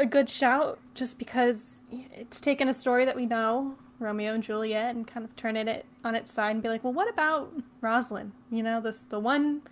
[0.00, 4.94] a good shout, just because it's taken a story that we know, Romeo and Juliet,
[4.94, 8.32] and kind of turning it on its side and be like, well, what about Rosaline?
[8.50, 9.62] You know, this the one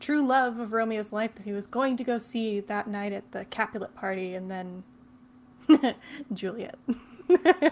[0.00, 3.30] true love of Romeo's life that he was going to go see that night at
[3.32, 4.82] the Capulet party, and then
[6.32, 6.78] Juliet.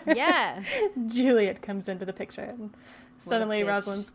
[0.06, 0.62] Yeah.
[1.08, 2.70] Juliet comes into the picture, and
[3.18, 3.64] suddenly.
[3.64, 4.12] Rosaline's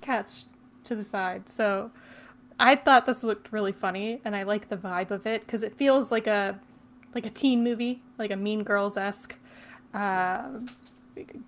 [0.00, 0.44] catch
[0.84, 1.48] to the side.
[1.48, 1.90] So
[2.60, 5.76] I thought this looked really funny, and I like the vibe of it because it
[5.76, 6.60] feels like a
[7.18, 9.34] like a teen movie, like a Mean Girls esque
[9.92, 10.48] uh,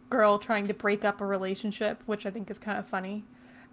[0.09, 3.25] girl trying to break up a relationship, which I think is kind of funny.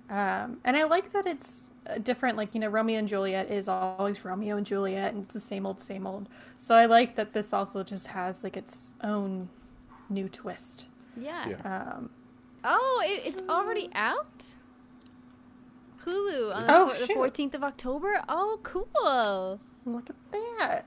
[0.09, 2.37] Um, and I like that it's uh, different.
[2.37, 5.65] Like you know, Romeo and Juliet is always Romeo and Juliet, and it's the same
[5.65, 6.29] old, same old.
[6.57, 9.49] So I like that this also just has like its own
[10.09, 10.85] new twist.
[11.19, 11.49] Yeah.
[11.49, 11.93] Yeah.
[11.95, 12.09] Um,
[12.63, 14.55] Oh, it, it's already out?
[16.05, 17.07] Hulu on Oh, the, shoot.
[17.07, 18.21] the 14th of October?
[18.27, 19.59] Oh, cool.
[19.85, 20.85] look at that!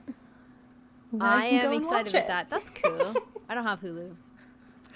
[1.11, 2.49] Now I am excited watch with that.
[2.49, 3.15] That's cool.
[3.49, 4.15] I don't have Hulu.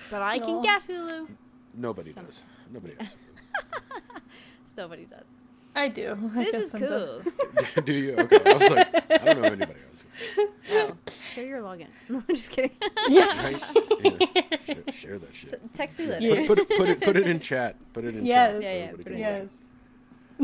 [0.09, 1.27] But I can get Hulu.
[1.73, 2.43] Nobody Some- does.
[2.71, 3.15] Nobody does.
[4.77, 5.25] Nobody does.
[5.75, 6.17] I do.
[6.35, 7.21] I This guess is I'm cool.
[7.83, 8.15] Do you?
[8.15, 8.39] Okay.
[8.45, 10.03] I was like, I don't know anybody else.
[10.71, 10.95] Oh,
[11.33, 11.87] share your login.
[12.09, 12.71] No, I'm just kidding.
[13.09, 13.43] Yeah.
[13.43, 13.61] Right?
[14.03, 14.57] Yeah.
[14.65, 15.53] Share, share that shit.
[15.53, 16.25] S- Text me later.
[16.41, 16.47] Yeah.
[16.47, 17.75] Put, put, it, put it put it in chat.
[17.91, 18.53] Put it in Yes.
[18.53, 18.61] chat.
[18.63, 19.51] Yeah, so yeah, everybody put it can in watch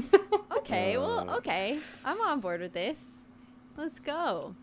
[0.03, 0.41] Yes.
[0.57, 1.79] Okay, well, Uh, okay.
[2.03, 2.99] I'm on board with this.
[3.77, 4.53] Let's go.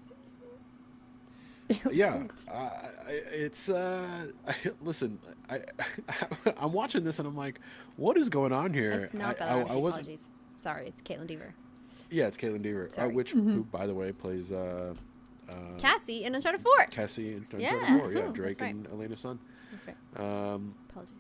[1.92, 2.70] yeah, uh,
[3.30, 5.18] it's uh, I, listen.
[5.50, 5.60] I,
[6.56, 7.60] I'm watching this and I'm like,
[7.96, 8.92] what is going on here?
[8.92, 10.18] It's not I, Bella I, I wasn't.
[10.56, 11.54] Sorry, it's Kaitlyn Dever.
[12.10, 13.12] Yeah, it's Kaitlyn Dever, uh, Sorry.
[13.14, 14.94] which who, by the way, plays uh,
[15.48, 16.86] uh, Cassie in Uncharted 4.
[16.90, 18.12] Cassie and Yeah, yeah, Four.
[18.12, 18.74] Yeah, that's Drake right.
[18.74, 19.38] and Elena's son.
[19.70, 20.24] That's right.
[20.24, 21.14] Um, Apologies.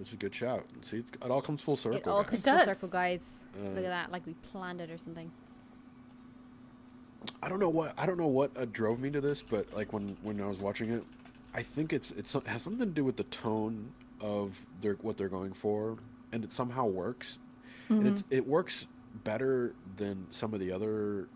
[0.00, 0.66] it's a good shout.
[0.80, 1.98] See, it's, it all comes full circle.
[1.98, 2.42] It all guys.
[2.42, 3.20] comes It full circle, guys.
[3.56, 5.30] Uh, Look at that, like we planned it or something.
[7.42, 9.92] I don't know what I don't know what uh, drove me to this, but like
[9.92, 11.04] when when I was watching it,
[11.54, 15.16] I think it's it's it has something to do with the tone of their what
[15.16, 15.98] they're going for,
[16.32, 17.38] and it somehow works,
[17.88, 18.86] and it's it works
[19.24, 21.28] better than some of the other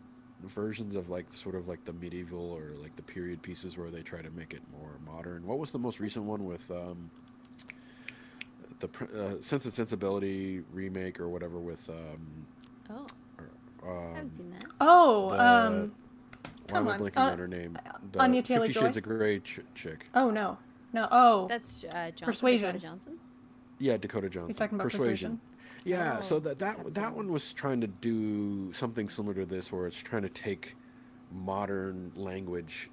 [0.44, 4.02] versions of like sort of like the medieval or like the period pieces where they
[4.02, 5.46] try to make it more modern.
[5.46, 7.10] What was the most recent one with um,
[8.80, 12.46] the uh, Sense and Sensibility remake or whatever with um,
[12.90, 13.06] Oh,
[13.86, 14.64] um, haven't seen that.
[14.80, 15.92] Oh, the- um,
[16.68, 17.78] why am come I on, blanking uh, on her name?
[18.12, 18.80] The Anya Fifty Taylor-Joy?
[18.80, 20.06] Shades of Grey ch- chick.
[20.14, 20.58] oh no,
[20.92, 22.66] no, oh, That's uh, Johnson, Persuasion.
[22.72, 23.18] Dakota Johnson.
[23.78, 24.48] Yeah, Dakota Johnson.
[24.48, 25.40] you're talking about persuasion.
[25.84, 29.70] Yeah, so Oh, that that that one was trying to do something similar to this,
[29.70, 30.74] where it's trying to take
[31.32, 32.90] modern language,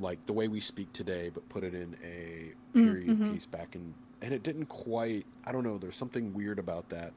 [0.00, 3.32] like the way we speak today, but put it in a Mm, period mhm.
[3.34, 3.94] piece back in.
[4.20, 5.26] And it didn't quite.
[5.44, 5.78] I don't know.
[5.78, 7.12] There's something weird about that,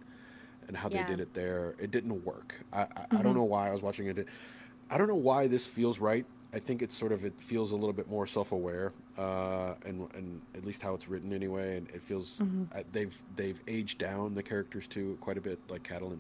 [0.68, 1.04] and how Yeah.
[1.04, 1.76] they did it there.
[1.80, 2.56] It didn't work.
[2.74, 3.24] I I, I Mhm.
[3.24, 4.28] don't know why I was watching it.
[4.90, 6.26] I don't know why this feels right.
[6.54, 10.42] I think it's sort of it feels a little bit more self-aware, uh, and and
[10.54, 12.68] at least how it's written anyway, and it feels Mhm.
[12.76, 15.60] uh, they've they've aged down the characters too quite a bit.
[15.70, 16.20] Like Kaitlyn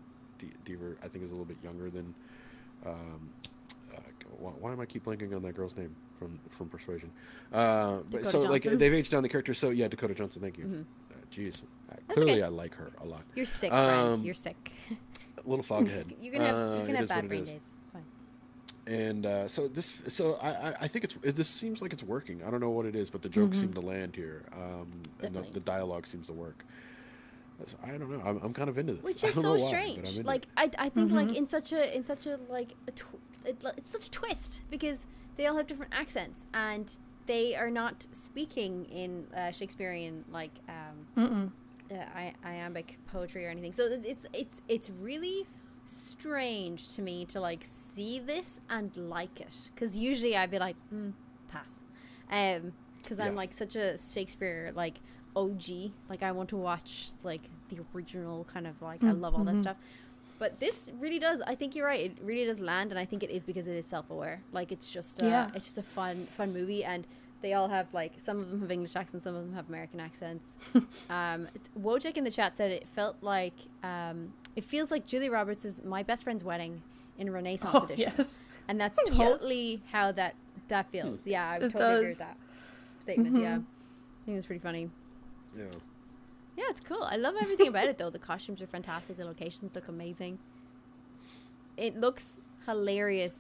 [0.66, 2.14] Dever, I think is a little bit younger than.
[2.86, 3.30] Um,
[3.94, 4.00] uh,
[4.40, 7.12] why, why am I keep blanking on that girl's name from from Persuasion?
[7.52, 9.58] Uh, but Dakota so like they've aged down the characters.
[9.58, 10.42] So yeah, Dakota Johnson.
[10.42, 10.66] Thank you.
[10.66, 10.86] Mhm.
[11.32, 12.44] Jeez, That's clearly okay.
[12.44, 13.24] I like her a lot.
[13.36, 14.22] You're sick, Um.
[14.24, 14.72] You're sick.
[15.44, 16.14] A little foghead.
[16.20, 17.50] You're gonna have, Uh, you're it gonna have bad it brain is.
[17.50, 17.62] days.
[17.82, 18.06] It's fine.
[18.88, 22.04] and uh, so this so I, I I think it's it, this seems like it's
[22.04, 22.44] working.
[22.44, 25.34] I don't know what it is, but the jokes seem to land here, um, and
[25.34, 26.66] the, the dialogue seems to work.
[27.68, 28.22] So I don't know.
[28.26, 29.04] I'm, I'm kind of into this.
[29.04, 30.00] Which I is don't so know why, but strange.
[30.00, 30.50] I'm into Like it.
[30.58, 31.36] I, I think like Mhm.
[31.36, 33.06] in such a in such a like a tw-
[33.46, 35.06] it, it's such a twist because
[35.38, 41.08] they all have different accents and they are not speaking in uh, Shakespearean like um,
[41.92, 43.74] uh, I- iambic poetry or anything.
[43.74, 45.46] So it's it's it's really
[45.86, 50.76] strange to me to like see this and like it because usually I'd be like
[50.94, 51.14] mm,
[51.48, 51.82] pass,
[52.32, 53.38] um because I'm Yeah.
[53.38, 54.96] like such a Shakespeare like
[55.36, 59.34] OG like I want to watch like the original kind of like I Mm, love
[59.36, 59.60] all that mhm.
[59.60, 59.78] stuff.
[60.42, 61.40] But this really does.
[61.46, 62.06] I think you're right.
[62.08, 64.42] It really does land, and I think it is because it is self-aware.
[64.52, 65.52] Like it's just, uh, Yeah.
[65.54, 67.06] it's just a fun, fun movie, and
[67.44, 70.00] they all have like some of them have English accents, some of them have American
[70.00, 70.46] accents.
[71.12, 75.30] um, it's- Wojek in the chat said it felt like um, it feels like Julie
[75.30, 76.82] Roberts' is "My Best Friend's Wedding"
[77.20, 78.34] in Renaissance Oh edition, yes,
[78.68, 79.16] and that's Yes.
[79.16, 80.34] totally how that
[80.70, 81.20] that feels.
[81.24, 82.38] Yeah, I It totally agree with that
[83.04, 83.38] statement.
[83.38, 83.66] Yeah, Mhm.
[84.24, 84.90] I think it's pretty funny.
[85.56, 85.66] yeah.
[86.62, 87.02] Yeah, it's cool.
[87.04, 88.10] I love everything about it though.
[88.12, 89.18] The costumes are fantastic.
[89.18, 90.38] The locations look amazing.
[91.78, 92.38] It looks
[92.68, 93.38] hilarious.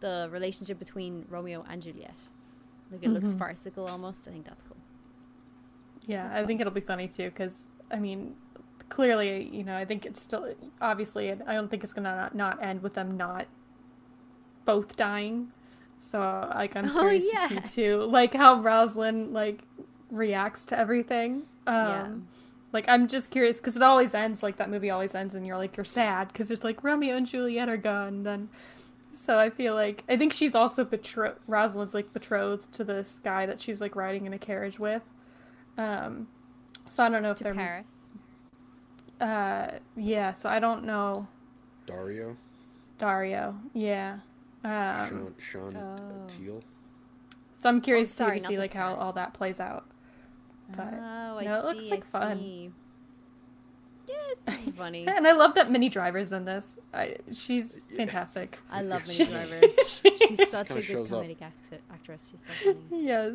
[0.00, 2.14] The relationship between Romeo and Juliet.
[2.92, 3.38] Like it looks Mhm.
[3.38, 4.28] farcical almost.
[4.28, 4.76] I think that's cool.
[6.06, 6.24] yeah.
[6.24, 6.46] That's I fun.
[6.46, 8.36] think it'll be funny too because I mean,
[8.88, 11.30] clearly, you know, I think it's still obviously.
[11.32, 13.46] I don't think it's gonna not, not end with them not
[14.64, 15.52] both dying.
[15.98, 16.18] So
[16.54, 17.48] like I'm Oh, curious yeah.
[17.48, 19.62] to see too, like how Rosaline like
[20.10, 21.42] reacts to everything.
[21.66, 22.08] Um, Yeah.
[22.72, 25.56] Like I'm just curious because it always ends like that movie always ends and you're
[25.56, 28.22] like you're sad because it's like Romeo and Juliet are gone.
[28.22, 28.48] Then
[29.12, 31.38] so I feel like I think she's also betrothed.
[31.48, 35.02] Rosaline's like betrothed to this guy that she's like riding in a carriage with.
[35.76, 36.28] Um,
[36.88, 38.06] so I don't know if To they're Paris.
[39.20, 40.32] uh yeah.
[40.32, 41.26] So I don't know
[41.86, 42.36] Dario,
[42.98, 43.56] Dario.
[43.74, 44.18] Yeah.
[44.64, 46.28] Um, Sean, Sean oh.
[46.28, 46.62] Teale.
[47.50, 49.86] so I'm curious sorry, to see to like how all that plays out.
[50.76, 51.66] But, oh, I no, it see.
[51.74, 52.38] looks like I fun.
[52.38, 52.70] see.
[54.08, 55.06] Yeah, it's funny.
[55.06, 56.76] And I love that Minnie Driver's in this.
[56.92, 58.58] I, she's fantastic.
[58.70, 59.60] I love She- Minnie Driver.
[59.86, 62.28] She's such a good comedic act- actress.
[62.30, 62.52] She's so
[62.90, 63.04] funny.
[63.06, 63.34] yes.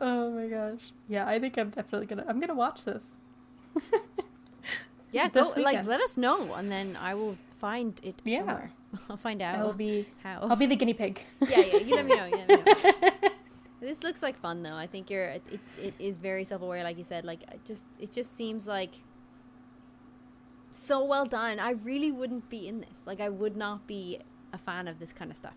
[0.00, 0.80] Oh my gosh.
[1.08, 2.24] Yeah, I think I'm definitely gonna.
[2.28, 3.14] I'm gonna watch this.
[5.12, 8.38] Yeah, go, This like let us know, and then I will find it Yeah.
[8.40, 8.70] somewhere.
[9.08, 10.06] I'll find out I'll be.
[10.22, 10.40] how.
[10.42, 11.20] I'll be the guinea pig.
[11.40, 11.76] yeah, yeah.
[11.78, 12.26] You let me know.
[12.26, 12.92] You let me
[13.22, 13.28] know.
[13.80, 14.74] This looks like fun though.
[14.76, 15.26] I think you're.
[15.26, 17.24] It, it, it is very self-aware, like you said.
[17.24, 18.92] Like it just, it just seems like
[20.70, 21.58] so well done.
[21.58, 23.02] I really wouldn't be in this.
[23.06, 24.18] Like I would not be
[24.52, 25.54] a fan of this kind of stuff.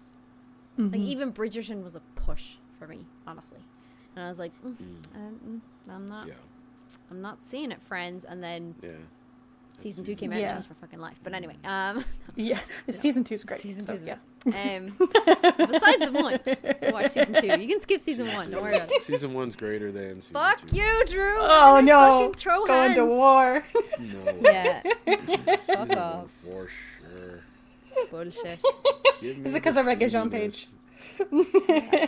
[0.78, 1.06] Like Mhm.
[1.08, 3.60] even Bridgerton was a push for me, honestly.
[4.16, 6.28] And I was like, mm, Mm, uh, mm, I'm not.
[6.28, 6.34] yeah,
[7.12, 8.24] I'm not seeing it, friends.
[8.24, 8.92] And then yeah.
[9.82, 10.46] Season two came out Yeah.
[10.48, 11.16] and changed my fucking life.
[11.24, 12.04] But anyway, um,
[12.36, 12.60] yeah,
[12.90, 13.62] season two's great.
[13.62, 14.16] Season so, two's yeah.
[14.46, 16.40] Um, besides the one,
[16.94, 17.60] watch season two.
[17.60, 18.52] You can skip season one.
[18.52, 19.04] Don't worry about it.
[19.04, 20.78] Season one's greater than season Fuck two.
[20.78, 21.36] you, Drew.
[21.40, 22.32] Oh no!
[22.36, 23.64] Throw Going to war.
[24.00, 24.40] No.
[24.42, 24.82] Yeah,
[25.62, 26.30] season one off.
[26.44, 27.42] for sure.
[28.12, 28.60] bullshit.
[29.22, 30.32] Give me Is it 'cause the I read Jean steaminess.
[30.32, 30.68] Page?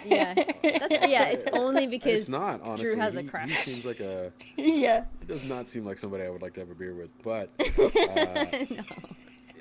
[0.06, 0.34] Yeah,
[0.64, 1.26] That's, yeah.
[1.26, 2.86] It's only because It's not honestly.
[2.88, 3.50] Drew has a crush.
[3.50, 4.32] He seems like a.
[4.58, 5.06] yeah.
[5.20, 7.50] He does not seem like somebody I would like to have a beer with, but.
[7.60, 8.84] Uh, no.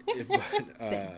[0.08, 1.08] it- but, uh,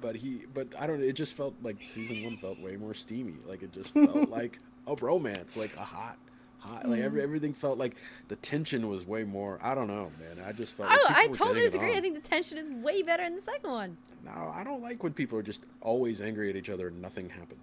[0.00, 1.02] but he, but I don't.
[1.02, 3.34] It just felt like season one felt way more steamy.
[3.46, 6.16] Like it just felt like a romance, like a hot,
[6.62, 6.88] hot.
[6.88, 7.04] Like Mm-hmm.
[7.06, 7.96] every, everything felt like
[8.28, 9.58] the tension was way more.
[9.62, 10.44] I don't know, man.
[10.46, 10.90] I just felt.
[10.92, 11.96] Oh, people I totally getting disagree.
[11.96, 13.96] I think the tension is way better in the second one.
[14.24, 17.28] No, I don't like when people are just always angry at each other and nothing
[17.30, 17.60] happens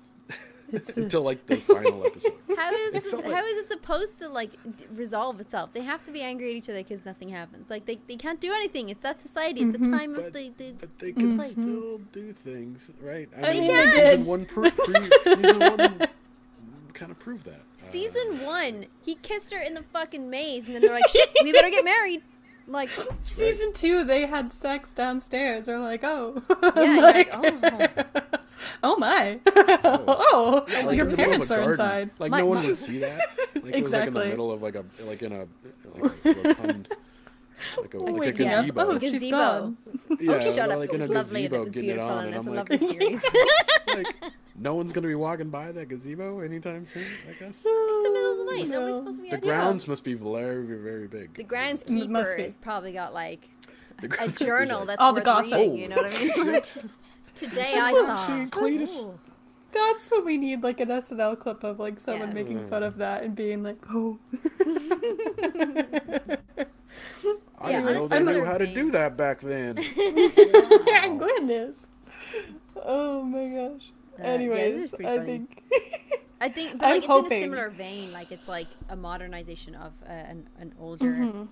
[0.97, 2.33] until like the final episode.
[2.57, 5.71] How is It felt like- how is it supposed to like d- resolve itself?
[5.71, 7.69] They have to be angry at each other because nothing happens.
[7.69, 8.89] Like they, they can't do anything.
[8.89, 9.61] It's that society.
[9.61, 11.51] It's the time of But- the, the But they can Place.
[11.51, 13.29] still do things, right?
[13.37, 14.17] I Oh, you mean, can.
[14.17, 16.07] Season one, pro- pre- season one
[16.99, 17.53] kind of proved that.
[17.53, 18.85] Uh, season one.
[19.01, 21.83] He kissed her in the fucking maze, and then they're like, "Shit, we better get
[21.95, 22.21] married."
[22.67, 22.91] Like,
[23.21, 25.65] Season two, they had sex downstairs.
[25.65, 26.39] They're like, oh,
[26.75, 28.37] Yeah, you're like, oh.
[28.83, 31.71] oh my, oh, Yeah, like your in the middle of parents are garden.
[31.71, 32.09] inside.
[32.19, 33.21] Like My- no one would see that.
[33.55, 35.47] Like it was like in the middle of like a like in a
[35.95, 36.89] like a rotund,
[37.81, 38.61] like a, Oh, like a wait, yeah.
[38.61, 38.81] gazebo.
[38.91, 39.37] Oh, she's Gazebo.
[39.37, 39.77] gone.
[40.19, 40.79] yeah, oh, shut up!
[40.79, 42.55] like in a lovely and it gazebo getting it on, and and it's a I'm
[42.55, 42.77] lovely
[43.87, 47.05] like, like, no one's gonna be walking by that gazebo anytime soon.
[47.29, 48.67] I guess It's the middle of the night.
[48.67, 48.79] No.
[48.79, 49.51] Nobody's supposed to be the out there.
[49.51, 51.33] grounds must be very very big.
[51.35, 52.43] The groundskeeper mm, be.
[52.43, 53.49] has probably got like
[54.19, 55.53] a journal like, that's All the worth gossip.
[55.53, 55.77] reading.
[55.77, 56.31] You know what I mean?
[56.37, 56.65] "Oh, Like,
[57.35, 58.27] today That's I what saw.
[58.27, 59.19] seeing, Cletus.
[59.71, 62.33] That's what we need, like an SNL clip of like someone Yeah.
[62.33, 64.17] making fun of that and being like, oh.
[67.61, 69.75] I Yeah, didn't know they knew how to do that back then.
[71.17, 71.85] Goodness.
[72.75, 73.91] Oh my gosh.
[74.17, 75.25] Uh, yeah, this is Anyways, pretty I funny.
[75.25, 75.63] think.
[76.41, 78.11] I think, but I'm like it's in a similar vein.
[78.13, 81.47] Like it's like a modernization of uh, an an older, Mhm.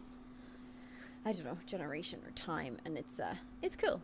[1.26, 4.02] I don't know, generation or time, and it's uh, it's cool.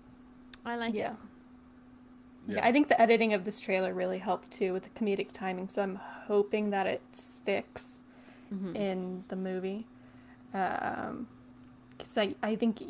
[0.66, 1.12] I like Yeah.
[1.12, 2.56] it.
[2.56, 2.66] yeah.
[2.68, 5.70] I think the editing of this trailer really helped too with the comedic timing.
[5.70, 5.96] So I'm
[6.28, 8.00] hoping that it sticks
[8.54, 8.76] Mm-hmm.
[8.76, 9.88] in the movie.
[10.54, 11.28] Um,
[12.04, 12.82] because I, I think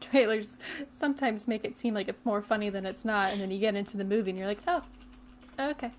[0.00, 0.58] trailers
[0.90, 3.74] sometimes make it seem like it's more funny than it's not, and then you get
[3.74, 4.82] into the movie and you're like, oh,
[5.58, 5.90] okay.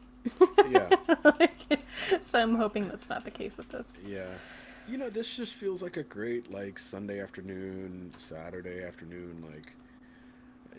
[0.70, 0.90] Yeah.
[1.24, 1.82] Like,
[2.22, 3.92] so I'm hoping that's not the case with this.
[4.06, 4.28] Yeah.
[4.88, 9.74] You know, this just feels like a great like Sunday afternoon, Saturday afternoon, like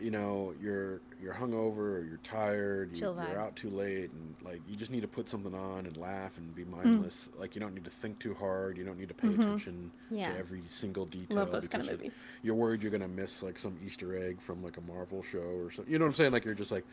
[0.02, 4.60] you know, you're you're hungover or you're tired, you, you're out too late and like
[4.68, 6.56] you just need to put something on and laugh and Mm.
[6.56, 7.28] be mindless.
[7.38, 10.16] Like you don't need to think too hard, you don't need to pay attention Mm-hmm.
[10.16, 10.32] Yeah.
[10.32, 12.22] to every single detail Love those kind of movies.
[12.42, 15.38] You're worried you're going to miss like some Easter egg from like a Marvel show
[15.38, 15.92] or something.
[15.92, 16.32] You know what I'm saying?
[16.32, 16.84] Like you're just like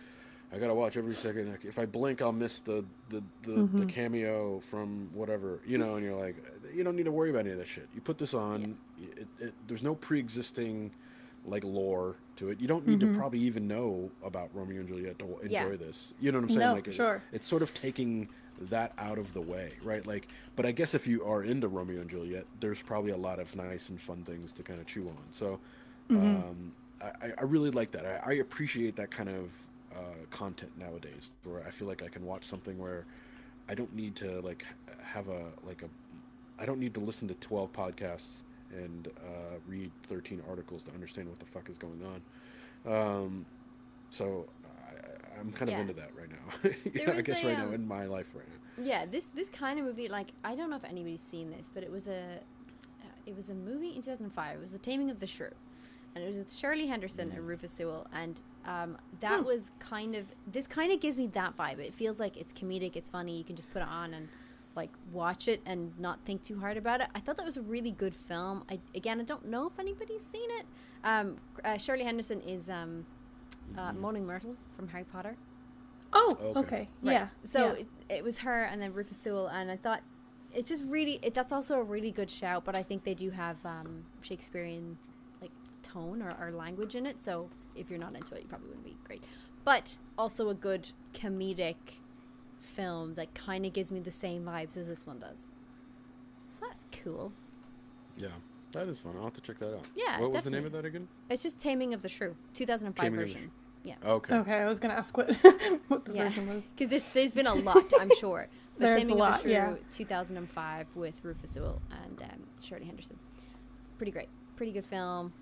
[0.53, 1.57] I gotta watch every second.
[1.63, 3.79] If I blink, I'll miss the the, the, Mm-hmm.
[3.81, 5.59] the cameo from whatever.
[5.65, 6.37] You know, and you're like,
[6.73, 7.89] you don't need to worry about any of that shit.
[7.93, 8.77] You put this on.
[8.97, 10.91] It, it, there's no pre-existing
[11.47, 12.59] like lore to it.
[12.59, 15.51] You don't need to probably even know about Romeo and Juliet to enjoy Mm-hmm.
[15.53, 15.75] Yeah.
[15.87, 16.13] this.
[16.19, 16.59] You know what I'm saying?
[16.67, 17.23] No, like for it- sure.
[17.31, 18.29] it's sort of taking
[18.69, 20.05] that out of the way, right?
[20.05, 23.39] Like, but I guess if you are into Romeo and Juliet, there's probably a lot
[23.39, 25.17] of nice and fun things to kind of chew on.
[25.31, 25.59] So,
[26.09, 28.05] um, I, I really like that.
[28.05, 29.51] I, I appreciate that kind of
[29.95, 29.99] uh,
[30.31, 33.05] content nowadays, where I feel like I can watch something where
[33.69, 34.65] I don't need to like
[35.01, 35.89] have a like a
[36.59, 38.41] I don't need to listen to 12 podcasts
[38.71, 42.21] and uh, read 13 articles to understand what the fuck is going on.
[42.93, 43.45] Um,
[44.09, 44.45] so
[44.87, 45.81] I, I'm kind of Yeah.
[45.81, 46.69] into that right now.
[46.85, 48.83] You There know, I guess a, right now um, in my life right now.
[48.83, 51.83] Yeah, this this kind of movie, like I don't know if anybody's seen this, but
[51.83, 52.39] it was a
[53.01, 54.55] uh, it was a movie in 2005.
[54.57, 55.49] It was The Taming of the Shrew,
[56.13, 60.25] and it was with Shirley Henderson and Rufus Sewell, and um, that was kind of
[60.51, 61.79] this kind of gives me that vibe.
[61.79, 63.35] It feels like it's comedic, it's funny.
[63.37, 64.27] You can just put it on and
[64.77, 67.07] like watch it and not think too hard about it.
[67.13, 68.63] I thought that was a really good film.
[68.69, 70.65] I again, I don't know if anybody's seen it.
[71.03, 73.05] Um, uh, Shirley Henderson is um,
[73.77, 75.35] uh, Moaning Myrtle from Harry Potter.
[76.13, 76.59] Oh, Okay.
[76.59, 76.89] okay.
[77.03, 77.13] Right.
[77.13, 77.27] Yeah.
[77.43, 77.71] So yeah.
[77.73, 80.01] It, it was her and then Rufus Sewell, and I thought
[80.53, 82.63] it's just really it, that's also a really good shout.
[82.63, 84.97] But I think they do have um, Shakespearean
[85.41, 85.51] like
[85.83, 87.21] tone or, or language in it.
[87.21, 89.23] So if you're not into it, you probably wouldn't be great.
[89.65, 91.75] But also a good comedic
[92.77, 95.47] film that kind of gives me the same vibes as this one does.
[96.59, 97.33] So that's cool.
[98.15, 98.29] Yeah,
[98.71, 99.13] that is fun.
[99.17, 99.85] I'll have to check that out.
[99.95, 101.07] Yeah, What was the name of that again?
[101.29, 103.51] It's just Taming of the Shrew, 2005 Taming of the version.
[103.83, 103.95] Yeah.
[104.05, 104.35] Okay.
[104.35, 105.31] Okay, I was gonna ask what
[105.87, 106.67] what the Yeah, version was.
[106.77, 108.47] because this there's been a lot, I'm sure.
[108.79, 109.73] But There's a lot, of the Shrew, yeah.
[109.91, 113.17] 2005 with Rufus Sewell and um, Shirley Henderson.
[113.97, 115.33] Pretty great, pretty good film,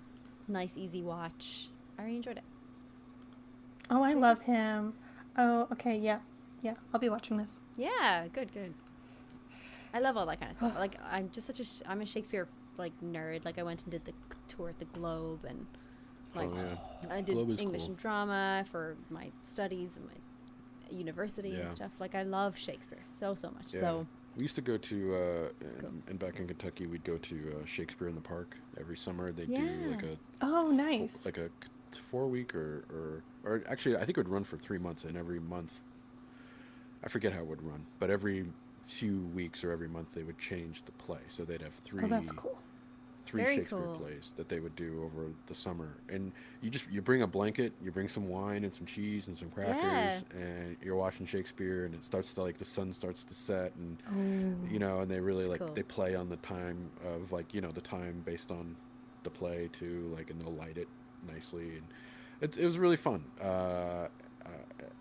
[0.48, 1.68] nice easy watch.
[1.98, 2.44] I really enjoyed it.
[3.90, 4.94] Oh, I love him.
[5.36, 6.20] Oh, okay, yeah,
[6.62, 6.74] yeah.
[6.92, 7.58] I'll be watching this.
[7.76, 8.74] Yeah, good, good.
[9.94, 10.74] I love all that kind of stuff.
[10.78, 12.48] Like I'm just such a sh- I'm a Shakespeare
[12.78, 13.44] like nerd.
[13.44, 14.12] Like I went and did the
[14.48, 15.66] tour at the Globe and
[16.34, 16.56] like oh
[17.04, 17.14] yeah.
[17.14, 17.90] I did Globe English cool.
[17.90, 21.60] and drama for my studies and my university Yeah.
[21.60, 21.92] and stuff.
[21.98, 23.72] Like I love Shakespeare so so much.
[23.74, 23.80] Yeah.
[23.80, 25.18] So We used to go to, uh,
[25.62, 25.88] It's cool.
[25.88, 29.30] and, and back in Kentucky, we'd go to uh, Shakespeare in the Park every summer.
[29.30, 29.60] They Yeah.
[29.60, 31.24] do like a Oh, nice.
[31.24, 31.48] like a
[32.10, 35.16] four week or, or or actually I think it would run for three months, and
[35.16, 35.80] every month,
[37.04, 38.46] I forget how it would run, but every
[38.82, 41.18] few weeks or every month they would change the play.
[41.28, 42.56] So they'd have three Oh, that's cool.
[43.24, 43.96] three Very Shakespeare cool.
[43.96, 45.88] plays that they would do over the summer.
[46.08, 46.30] And
[46.60, 49.50] you just you bring a blanket, you bring some wine and some cheese and some
[49.50, 50.40] crackers, Yeah.
[50.40, 53.98] and you're watching Shakespeare, and it starts to like the sun starts to set, and
[54.08, 54.68] Oh.
[54.72, 55.74] you know, and they really like cool.
[55.74, 58.76] they play on the time of like you know the time based on
[59.24, 60.86] the play too, like and they'll light it
[61.26, 61.82] nicely, and
[62.40, 63.24] it, it was really fun.
[63.42, 64.48] Uh, uh,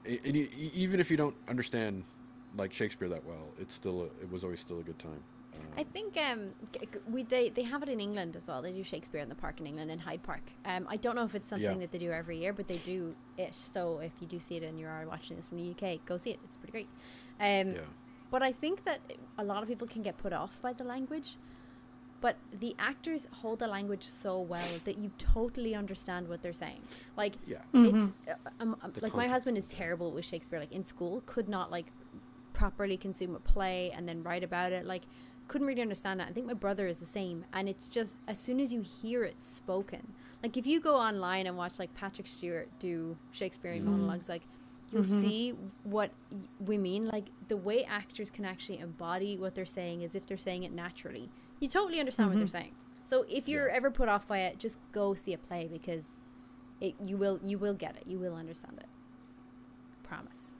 [0.06, 2.03] and e- even if you don't understand
[2.58, 5.22] like Shakespeare that well, it's still a, it was always still a good time.
[5.78, 6.49] I Um, think um,
[7.10, 8.62] we they, they have it in England as well.
[8.62, 10.41] They do Shakespeare in the Park in England in Hyde Park.
[10.66, 11.78] Um, I don't know if it's something Yeah.
[11.80, 13.56] that they do every year, but they do it.
[13.56, 16.18] So if you do see it and you are watching this from the UK, go
[16.18, 16.39] see it.
[16.43, 16.89] It's pretty great.
[17.39, 17.82] Um, yeah,
[18.32, 18.99] But I think that
[19.38, 21.38] a lot of people can get put off by the language.
[22.22, 26.82] But the actors hold the language so well that you totally understand what they're saying.
[27.18, 27.57] Like yeah.
[27.74, 29.88] it's uh, um, The like my husband is context is there.
[29.88, 30.59] terrible with Shakespeare.
[30.59, 31.88] Like in school, could not like
[32.53, 34.86] properly consume a play and then write about it.
[34.86, 35.03] Like
[35.47, 36.30] couldn't really understand that.
[36.30, 37.45] I think my brother is the same.
[37.53, 41.47] And it's just as soon as you hear it spoken, like if you go online
[41.47, 44.43] and watch like Patrick Stewart do Shakespearean monologues, like
[44.91, 45.53] you'll see
[45.84, 46.11] what
[46.59, 47.07] we mean.
[47.07, 50.72] Like the way actors can actually embody what they're saying is if they're saying it
[50.72, 51.30] naturally.
[51.66, 52.74] You totally understand what they're saying.
[53.07, 56.05] So if you're ever put off by it, just go see a play because
[56.80, 58.03] it you will you will get it.
[58.05, 58.86] You will understand it.
[60.03, 60.51] Promise.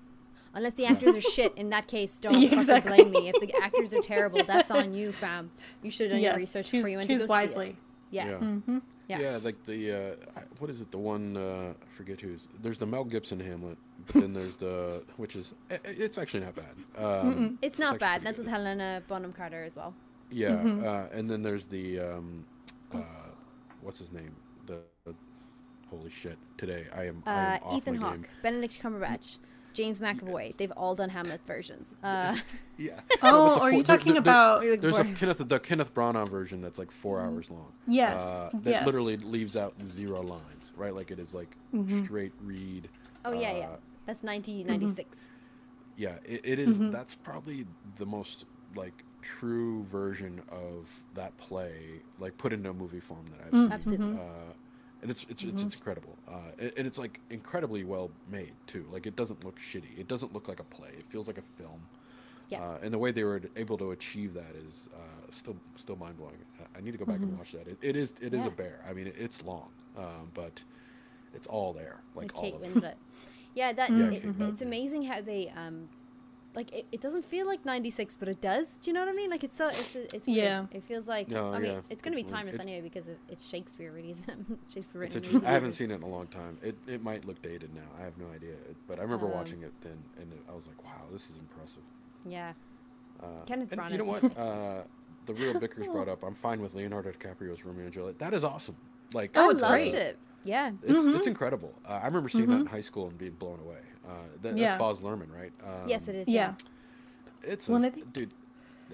[0.56, 3.04] Unless the actors are shit, in that case, don't Yeah, fucking exactly.
[3.04, 3.30] blame me.
[3.30, 5.52] If the actors are terrible, that's on you, fam.
[5.84, 7.48] You should have done your research choose, before you went choose to go see it.
[7.50, 7.78] wisely.
[8.10, 8.28] Yeah.
[8.30, 8.34] Yeah.
[8.38, 8.78] Mm-hmm.
[9.08, 9.20] Yeah.
[9.20, 10.90] Yeah, like the uh, what is it?
[10.90, 12.48] The one uh, I forget who's.
[12.64, 13.78] There's the Mel Gibson Hamlet,
[14.08, 16.76] but then there's the which is i- i- it's actually not bad.
[16.98, 18.10] Um, It's not actually bad.
[18.22, 18.48] pretty That's with.
[18.48, 19.94] Helena Bonham Carter as well.
[20.32, 20.86] Yeah, Mm-hmm.
[20.86, 22.46] uh, and then there's the um,
[22.94, 22.98] uh,
[23.82, 24.36] what's his name?
[24.66, 25.14] The, the
[25.90, 26.38] holy shit!
[26.58, 28.28] Today I am, I Uh, am off Ethan Hawke.
[28.42, 29.38] Benedict Cumberbatch,
[29.74, 30.58] James McAvoy.
[30.58, 31.94] They've all done Hamlet versions.
[32.04, 32.38] Uh,
[32.78, 33.00] Yeah.
[33.22, 34.64] Oh, but are full- you talking there- about?
[34.64, 35.04] You're like, There's a.
[35.06, 37.72] Kenneth the Kenneth Branagh version that's like four hours long.
[37.88, 38.86] Yes, uh, that yes.
[38.86, 40.94] literally leaves out zero lines, right?
[40.96, 42.04] Like it is like Mm-hmm.
[42.04, 42.90] straight read.
[43.26, 43.66] oh yeah, yeah.
[43.68, 43.76] uh,
[44.08, 45.30] That's 1996.
[45.98, 46.90] Yeah, it, it is- Mm-hmm.
[46.90, 47.68] That's probably
[47.98, 48.46] the most
[48.76, 51.74] like true version of that play,
[52.20, 53.64] like put into a movie form that I've Mm.
[53.64, 53.72] seen.
[53.72, 54.18] Absolutely.
[54.20, 54.54] Uh,
[55.02, 58.86] and it's it's, it's it's incredible, uh, and, it's like incredibly well made too.
[58.92, 59.98] Like it doesn't look shitty.
[60.00, 60.90] It doesn't look like a play.
[60.98, 61.82] It feels like a film.
[62.50, 62.62] Yeah.
[62.64, 64.98] Uh, and the way they were able to achieve that is uh,
[65.32, 66.38] still still mind blowing.
[66.76, 67.68] I need to go back and watch that.
[67.68, 68.48] It, it is it is Yeah.
[68.48, 68.80] a bear.
[68.90, 70.62] I mean, it's long, um, but
[71.36, 72.98] it's all there, like with all Kate of it.
[73.54, 75.90] Yeah, that Yeah, it, it's amazing how they um,
[76.56, 78.80] like it, it doesn't feel like '96, but it does.
[78.80, 79.30] Do you know what I mean?
[79.30, 80.38] Like it's so it's it's weird.
[80.38, 80.66] Yeah.
[80.72, 83.20] It feels like No, I mean yeah, it's gonna be timeless It- anyway because it,
[83.30, 84.10] it's Shakespeare really.
[84.16, 85.18] isn't Shakespeare It's written.
[85.18, 85.50] in interesting.
[85.50, 86.58] I haven't seen it in a long time.
[86.64, 87.88] It it might look dated now.
[88.00, 88.56] I have no idea.
[88.88, 91.38] But I remember Um, watching it then, and it, I was like, "Wow, this is
[91.38, 91.84] impressive."
[92.26, 92.54] Yeah.
[93.22, 94.24] Uh, Kenneth and Branagh you know what?
[94.38, 94.84] Uh,
[95.26, 96.24] the real Bickers brought up.
[96.24, 98.20] I'm fine with Leonardo DiCaprio's Romeo and Juliet.
[98.20, 98.76] That is awesome.
[99.14, 99.94] Like Oh, it's great.
[99.94, 100.18] it.
[100.44, 100.72] Yeah.
[100.84, 101.16] It's Mhm.
[101.16, 101.74] it's incredible.
[101.84, 103.80] Uh, I remember seeing that in high school and being blown away.
[104.08, 104.78] Uh, that, Yeah.
[104.78, 105.52] That's Baz Luhrmann, right?
[105.66, 106.28] Um, yes, it is.
[106.28, 106.54] Yeah.
[107.44, 108.34] It's Well, a, I think- dude.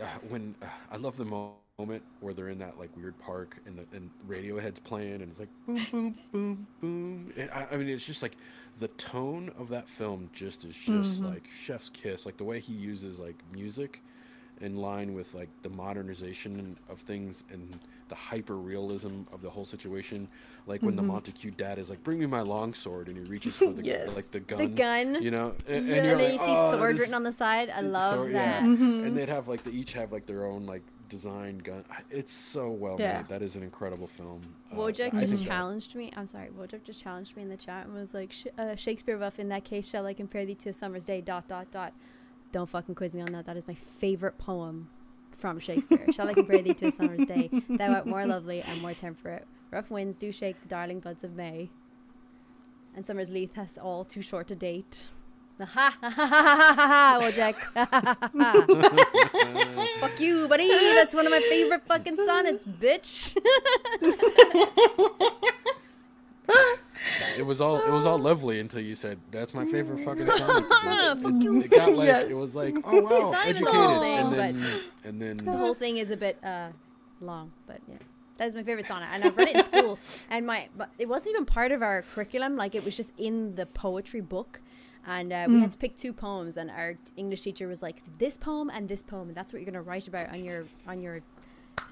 [0.02, 3.78] Uh, when uh, I love the moment where they're in that like weird park and
[3.78, 7.34] the and Radiohead's playing and it's like boom boom boom boom.
[7.36, 8.38] And I, I mean, it's just like
[8.80, 12.26] the tone of that film just is just like Chef's kiss.
[12.26, 14.02] Like the way he uses like music
[14.62, 17.78] in line with like the modernization of things and
[18.12, 20.28] the hyper realism of the whole situation.
[20.68, 23.72] Like when the Montague dad is like, "Bring me my longsword," and he reaches for
[23.74, 24.10] the Yes.
[24.16, 24.60] like the gun.
[24.60, 25.24] The gun.
[25.24, 27.14] You know, and, Yeah, and you're and then like, you see "Oh, that sword written
[27.16, 27.70] on the side.
[27.70, 28.32] I love so, that.
[28.34, 28.62] yeah.
[28.62, 29.06] Mm-hmm.
[29.06, 31.84] And they'd have like they each have like their own like design gun.
[32.10, 33.18] It's so well Yeah.
[33.20, 33.30] made.
[33.30, 34.42] That is an incredible film.
[34.72, 36.12] Uh, Wojak I just think that- challenged me.
[36.16, 36.50] I'm sorry.
[36.58, 39.40] Wojak just challenged me in the chat and was like, Sh- uh, "Shakespeare buff.
[39.40, 41.94] In that case, shall I compare thee to a summer's day?" Dot dot dot.
[42.52, 43.46] Don't fucking quiz me on that.
[43.46, 44.90] That is my favorite poem
[45.42, 46.06] from Shakespeare.
[46.14, 47.50] shall I compare thee to a summer's day?
[47.68, 49.46] Thou art more lovely and more temperate.
[49.72, 51.70] Rough winds do shake the darling buds of May,
[52.96, 55.08] and summer's leaf has all too short to date.
[55.60, 57.56] Ha ha ha ha ha ha Wojak.
[60.00, 60.68] Fuck you, buddy.
[60.68, 63.38] That's one of my favorite fucking sonnets, bitch.
[67.38, 70.66] it was all it was all lovely until you said that's my favorite fucking comic.
[70.70, 71.62] Fuck it, you.
[71.62, 72.26] it got like Yes.
[72.30, 75.22] it was like oh wow, not even the educated, whole thing, and but- then and
[75.22, 76.70] then the whole thing is a bit uh,
[77.22, 77.96] long, but yeah.
[78.38, 80.00] That is my favorite sonnet, and I've read it in school.
[80.28, 82.56] And my, but it wasn't even part of our curriculum.
[82.56, 84.60] Like it was just in the poetry book,
[85.06, 86.58] and uh, we had to pick two poems.
[86.58, 89.70] And our English teacher was like, "This poem and this poem, and that's what you're
[89.72, 91.22] gonna write about on your on your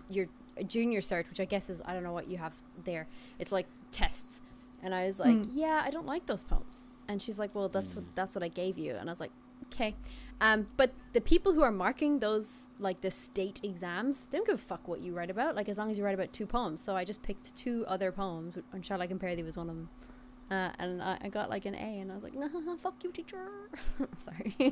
[0.09, 0.25] your
[0.65, 3.05] junior cert, which I guess is I don't know what you have there.
[3.37, 4.39] It's like tests."
[4.81, 7.95] And I was like, "Yeah, I don't like those poems." And she's like, "Well, that's
[7.95, 9.31] what that's what I gave you." And I was like,
[9.65, 9.95] "Okay."
[10.41, 14.55] Um, but the people who are marking those like the state exams, they don't give
[14.55, 15.55] a fuck what you write about.
[15.55, 16.81] Like as long as you write about two poems.
[16.81, 19.75] So I just picked two other poems, and Shall I Compare Thee was one of
[19.75, 19.89] them.
[20.49, 22.47] Uh, and I, I got like an A, and I was like, nah,
[22.81, 23.37] "Fuck you, teacher."
[24.17, 24.55] Sorry.
[24.59, 24.71] I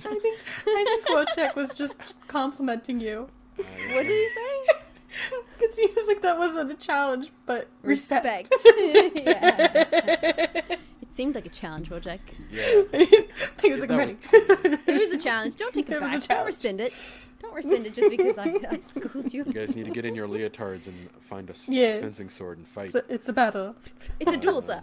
[0.00, 4.80] think I think Wojciech was just complimenting you What did he say?
[5.58, 8.50] because he was like that wasn't a challenge, but respect.
[8.52, 9.20] Respect.
[9.24, 10.62] yeah.
[11.02, 12.20] It seemed like a challenge, Wojciech.
[12.50, 12.82] yeah.
[13.62, 14.16] he was like, That ready.
[14.32, 15.56] It was a challenge.
[15.56, 16.20] Don't take it, It was a back.
[16.20, 16.46] Don't challenge.
[16.46, 16.92] rescind it.
[17.40, 19.44] Don't rescind it just because I, I schooled you.
[19.46, 22.00] You guys need to get in your leotards and find a Yes.
[22.02, 22.86] fencing sword and fight.
[22.86, 23.74] It's a, it's a battle.
[24.20, 24.82] It's a duel, sir.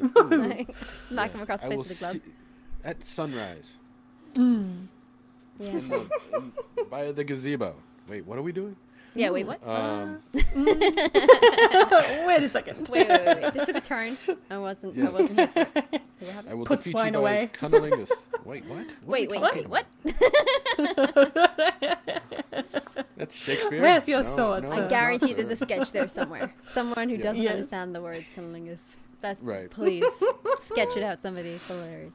[0.00, 2.20] Like, Smack him across the I face will with a glove.
[2.84, 3.74] at sunrise
[4.34, 4.86] mm.
[5.58, 5.70] Yeah.
[5.70, 6.52] in the, in,
[6.90, 7.74] by the gazebo.
[8.08, 8.76] Wait, what are we doing?
[9.14, 9.30] Yeah.
[9.30, 9.46] Wait.
[9.46, 9.66] What?
[9.66, 10.42] Um, Wait
[12.42, 12.88] a second.
[12.88, 13.54] Wait, wait, wait, wait.
[13.54, 14.16] This took a turn.
[14.50, 14.98] I wasn't.
[14.98, 15.48] I wasn't here.
[15.48, 15.60] for
[15.92, 16.02] it.
[16.48, 17.50] I will Put defeat swine you away.
[17.60, 18.10] by cunnilingus.
[18.44, 18.86] Wait, what?
[18.86, 19.68] What Wait, wait, wait.
[19.68, 19.86] What?
[23.16, 23.80] That's Shakespeare.
[23.82, 24.72] Where's your No, sword, no.
[24.72, 26.52] I guarantee not, there's a sketch there somewhere.
[26.66, 27.22] Someone who Yeah.
[27.22, 27.52] doesn't Yes.
[27.52, 28.96] understand the words cunnilingus.
[29.20, 29.70] That's Right.
[29.70, 30.04] Please
[30.60, 31.22] sketch it out.
[31.22, 31.50] Somebody.
[31.50, 32.14] It's hilarious.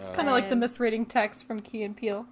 [0.00, 2.26] Uh, Kind of like the Um, misreading text from Key and Peele.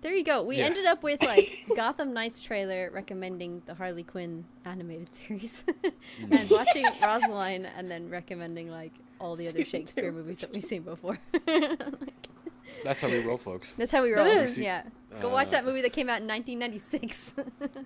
[0.00, 0.42] There you go.
[0.42, 0.66] We Yeah.
[0.66, 5.64] ended up with like Gotham Knights trailer recommending the Harley Quinn animated series,
[6.30, 10.16] and watching Rosaline, and then recommending like all the other Season Shakespeare two.
[10.16, 11.18] movies that we've seen before.
[12.84, 13.72] That's how we roll, folks.
[13.76, 14.24] That's how we roll.
[14.26, 14.56] is.
[14.56, 14.84] Yeah.
[15.20, 17.34] Go watch Uh, that movie that came out in 1996.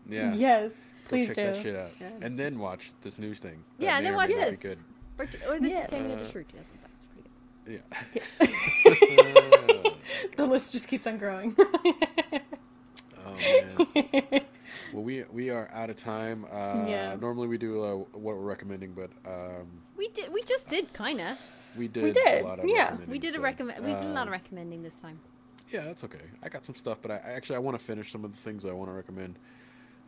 [0.09, 0.35] Yeah.
[0.35, 1.43] Yes, Go please check do.
[1.45, 2.11] that shit out, Yeah.
[2.21, 3.65] and then watch this news thing.
[3.79, 4.51] that Yeah, and then watch this.
[4.51, 4.79] Be good.
[5.19, 5.87] or, t- or the Yeah.
[5.87, 6.47] Titanic Uh, of Fruit
[10.37, 11.55] The list just keeps on growing.
[11.59, 14.41] oh man.
[14.93, 16.45] Well, we we are out of time.
[16.53, 17.17] Uh, Yeah.
[17.21, 19.67] Normally we do uh, what we're recommending, but um,
[19.97, 20.31] We did.
[20.33, 21.37] We just did kinda.
[21.77, 22.05] we did.
[22.05, 22.97] We did, A lot of yeah.
[23.09, 23.83] We did a so, recommend.
[23.85, 25.19] We did a lot of um, recommending this time.
[25.71, 26.27] Yeah, that's okay.
[26.43, 28.39] I got some stuff, but I, I actually I want to finish some of the
[28.43, 29.39] things I want to recommend.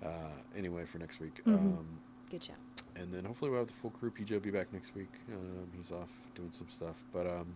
[0.04, 0.08] Uh,
[0.54, 1.40] anyway, for next week.
[1.46, 1.54] Mhm.
[1.54, 1.86] Um,
[2.30, 2.56] Good job.
[2.96, 4.10] and then hopefully we'll have the full crew.
[4.10, 5.12] PJ will be back next week.
[5.32, 7.54] Um, he's off doing some stuff, but um,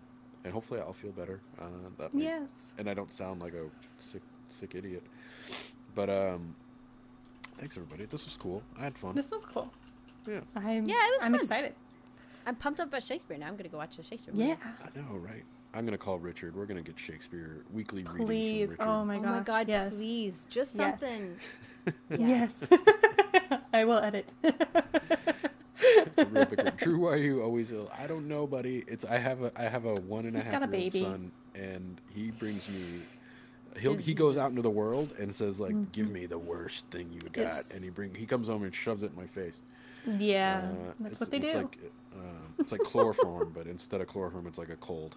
[0.49, 1.41] and hopefully I'll feel better.
[1.61, 1.65] Uh,
[1.99, 2.73] that may- yes.
[2.79, 3.67] and I don't sound like a
[3.99, 5.03] sick sick idiot.
[5.95, 6.55] But um,
[7.59, 8.07] thanks everybody.
[8.07, 8.63] This was cool.
[8.79, 9.15] I had fun.
[9.15, 9.71] This was cool.
[10.27, 11.41] Yeah, I'm, Yeah, it was I'm fun.
[11.41, 11.75] excited.
[12.47, 13.47] I'm pumped up about Shakespeare now.
[13.47, 14.49] I'm gonna go watch a Shakespeare movie.
[14.49, 14.57] Yeah.
[14.83, 15.45] I know, right?
[15.75, 16.57] I'm gonna call Richard.
[16.57, 18.27] We're gonna get Shakespeare weekly Please.
[18.27, 18.91] readings from Richard.
[18.91, 19.95] Oh my oh my god, yes.
[19.95, 20.47] please.
[20.49, 21.37] Just something.
[22.11, 22.19] Yeah.
[22.19, 22.67] Yes.
[23.73, 24.31] I will edit.
[26.77, 27.91] Drew, why are you always ill?
[27.97, 28.85] I don't know, buddy.
[28.87, 31.01] It's I have a I have a one and a half year old baby.
[31.01, 33.03] son, and he brings me.
[33.79, 37.11] He'll, he goes out into the world and says like, "Give me the worst thing
[37.13, 37.41] you got," Mm-hmm.
[37.51, 39.61] It's- and he bring he comes home and shoves it in my face.
[40.07, 40.69] yeah.
[40.73, 41.59] Uh, that's what they it's do.
[41.63, 41.79] Like,
[42.17, 42.21] uh,
[42.59, 45.17] it's like chloroform, but instead of chloroform, it's like a cold.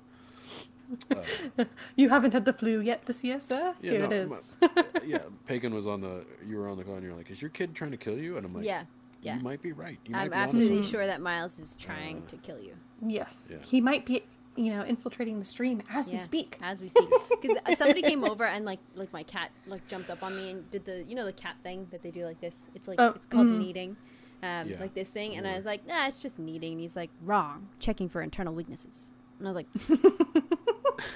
[1.10, 1.64] Uh,
[1.96, 3.74] You haven't had the flu yet this year, sir?
[3.82, 6.26] Yeah, Here no, it my- yeah, Pagan was on the.
[6.46, 8.38] You were on the call, and you're like, "Is your kid trying to kill you?"
[8.38, 8.84] And I'm like, Yeah.
[9.22, 9.38] Yeah.
[9.38, 10.00] you might be right.
[10.06, 12.76] You I'm be absolutely something." sure that Miles is trying Uh, to kill you.
[13.06, 13.48] yes.
[13.52, 13.58] Yeah.
[13.62, 14.24] He might be,
[14.56, 16.58] you know, infiltrating the stream as we speak.
[16.62, 17.10] As we speak.
[17.42, 20.70] Because somebody came over and like like my cat like jumped up on me and
[20.72, 22.68] did the you know the cat thing that they do like this.
[22.76, 23.58] It's like Oh, it's called mhm.
[23.60, 23.98] kneading.
[24.44, 24.80] Um, Yeah.
[24.80, 26.72] like this thing, and I was like, nah, it's just kneading.
[26.74, 29.12] And he's like, wrong, checking for internal weaknesses.
[29.42, 30.44] And I was like,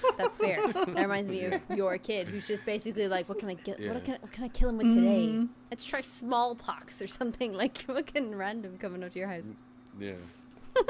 [0.17, 0.57] that's fair.
[0.73, 3.79] That reminds me of your kid, who's just basically like, what can I get?
[3.79, 3.93] Yeah.
[3.93, 5.27] What can I, what can I kill him with today?
[5.27, 5.49] Mhm.
[5.69, 9.55] Let's try smallpox or something like fucking random coming up to your house.
[9.99, 10.13] Yeah,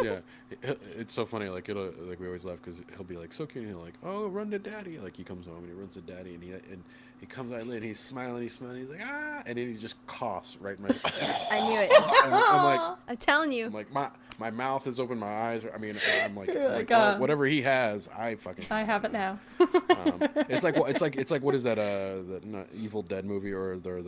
[0.01, 0.19] yeah.
[0.61, 1.49] It- it's so funny.
[1.49, 3.63] Like it'll like we always laugh because he'll be like so cute.
[3.65, 4.99] And he'll like, oh, run to daddy.
[4.99, 6.83] Like he comes home and he runs to daddy, and he and
[7.19, 9.95] he comes out and he's smiling, he's smiling, he's like ah, and then he just
[10.07, 10.89] coughs right in my.
[10.93, 11.47] Face.
[11.51, 11.91] I knew it.
[12.25, 13.65] I'm, I'm like, I'm telling you.
[13.67, 15.63] I'm like my my mouth is open, my eyes.
[15.65, 18.65] Are, I mean, I'm like, like, oh, uh, whatever he has, I fucking.
[18.69, 19.39] I have it now.
[19.59, 23.25] um, it's like it's like it's like what is that uh the not Evil Dead
[23.25, 24.01] movie or the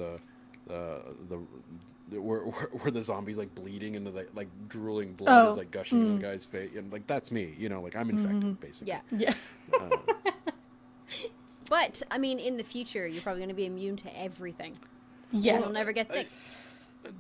[0.68, 1.00] the uh,
[1.30, 1.42] the the
[2.10, 5.58] where, where where the zombies like bleeding and the like, like drooling blood Oh, is
[5.58, 6.22] like gushing in mm.
[6.22, 9.20] the guy's face and like that's me you know like I'm infected basically Mm-hmm.
[9.20, 9.34] Yeah.
[9.74, 9.80] Yeah.
[9.80, 10.32] uh,
[11.70, 14.78] But I mean, in the future, you're probably going to be immune to everything.
[15.32, 15.64] Yes.
[15.66, 16.30] You'll never get sick.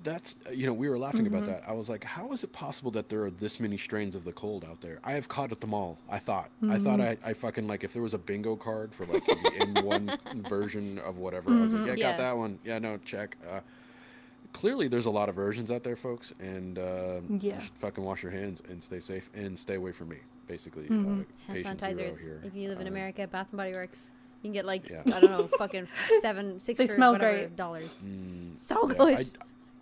[0.03, 1.35] that's you know we were laughing Mm-hmm.
[1.35, 1.63] about that.
[1.67, 4.31] I was like, how is it possible that there are this many strains of the
[4.31, 4.99] cold out there?
[5.03, 5.97] I have caught at them all.
[6.09, 6.49] I thought.
[6.63, 7.25] I thought Mm-hmm.
[7.25, 10.17] I, I fucking like if there was a bingo card for like the in one
[10.47, 11.51] version of whatever.
[11.51, 11.97] I was like, yeah, Mm-hmm.
[11.99, 12.11] Yeah.
[12.11, 12.59] got that one.
[12.63, 13.35] Yeah, no, check.
[13.51, 13.59] Uh,
[14.57, 17.59] clearly, there's a lot of versions out there, folks, and uh, you Yeah.
[17.59, 20.17] should fucking wash your hands and stay safe and stay away from me.
[20.47, 22.19] Basically, uh, Hand patient sanitizers.
[22.19, 22.41] here.
[22.43, 24.11] If you live in Uh, America, Bath and Body Works.
[24.41, 25.01] You can get like Yeah.
[25.05, 25.87] I don't know, fucking
[26.21, 27.55] seven, six, They smell whatever great.
[27.55, 27.93] dollars.
[28.03, 29.37] mm, So yeah, good.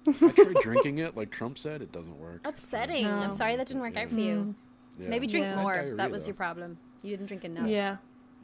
[0.07, 1.82] I, I tried drinking it, like Trump said.
[1.82, 2.41] It doesn't work.
[2.45, 3.05] Upsetting.
[3.05, 3.11] No.
[3.13, 4.55] I'm sorry that didn't work out for you.
[4.99, 5.09] Yeah.
[5.09, 5.61] Maybe drink Yeah.
[5.61, 5.76] more.
[5.76, 6.28] Diarrhea, that was though.
[6.28, 6.78] your problem.
[7.03, 7.67] You didn't drink enough.
[7.67, 7.97] Yeah.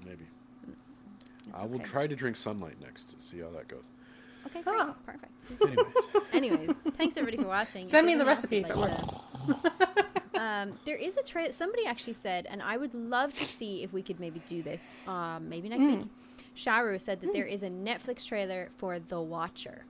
[0.05, 0.25] Maybe.
[0.67, 1.85] It's I will okay.
[1.85, 3.85] try to drink sunlight next to see how that goes.
[4.47, 4.81] Okay, great.
[5.05, 5.31] Perfect.
[5.61, 5.87] Anyways,
[6.33, 7.85] Anyways, thanks everybody for watching.
[7.87, 9.09] Send me the recipe would if it works.
[10.35, 11.51] um, there is a trailer.
[11.53, 14.95] Somebody actually said, and I would love to see if we could maybe do this.
[15.07, 15.97] Um, maybe next Mm.
[15.99, 16.07] week.
[16.55, 19.85] Sharu said that there is a Netflix trailer for The Watcher.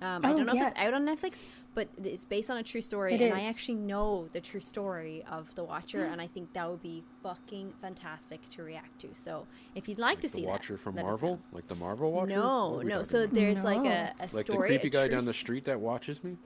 [0.00, 1.38] Um, I Oh, don't know if it's out on Netflix,
[1.74, 5.24] but it's based on a true story, It and I actually know the true story
[5.30, 9.08] of The Watcher, and I think that would be fucking fantastic to react to.
[9.16, 11.74] So if you'd like, like to see the see Watcher that, from Marvel, like the
[11.74, 12.28] Marvel Watcher.
[12.28, 13.02] No, What are we no.
[13.02, 13.34] So about?
[13.34, 16.22] there's like a, a like the creepy a guy true down the street that watches
[16.22, 16.36] me.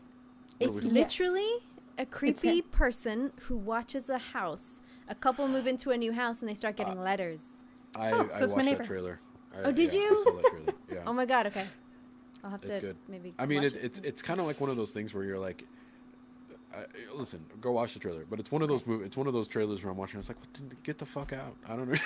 [0.59, 1.51] What It's we- literally
[1.99, 4.81] a creepy person who watches a house.
[5.09, 7.41] A couple move into a new house and they start uh, getting letters.
[7.99, 8.79] I, Oh, I so it's my watched neighbor.
[8.79, 9.21] that trailer.
[9.55, 10.07] I, Oh, did yeah, you?
[10.07, 10.73] I saw that trailer.
[10.93, 11.03] Yeah.
[11.07, 11.47] Oh my god!
[11.49, 11.67] Okay,
[12.45, 12.97] I'll have It's to good.
[13.09, 13.35] maybe.
[13.39, 15.39] I mean, watch it, it's it's kind of like one of those things where you're
[15.39, 15.65] like,
[16.75, 16.81] uh,
[17.15, 18.25] listen, go watch the trailer.
[18.29, 19.07] But it's one of those movies.
[19.07, 20.21] It's one of those trailers where I'm watching.
[20.21, 21.57] It's like, what, get the fuck out!
[21.67, 21.99] I don't know.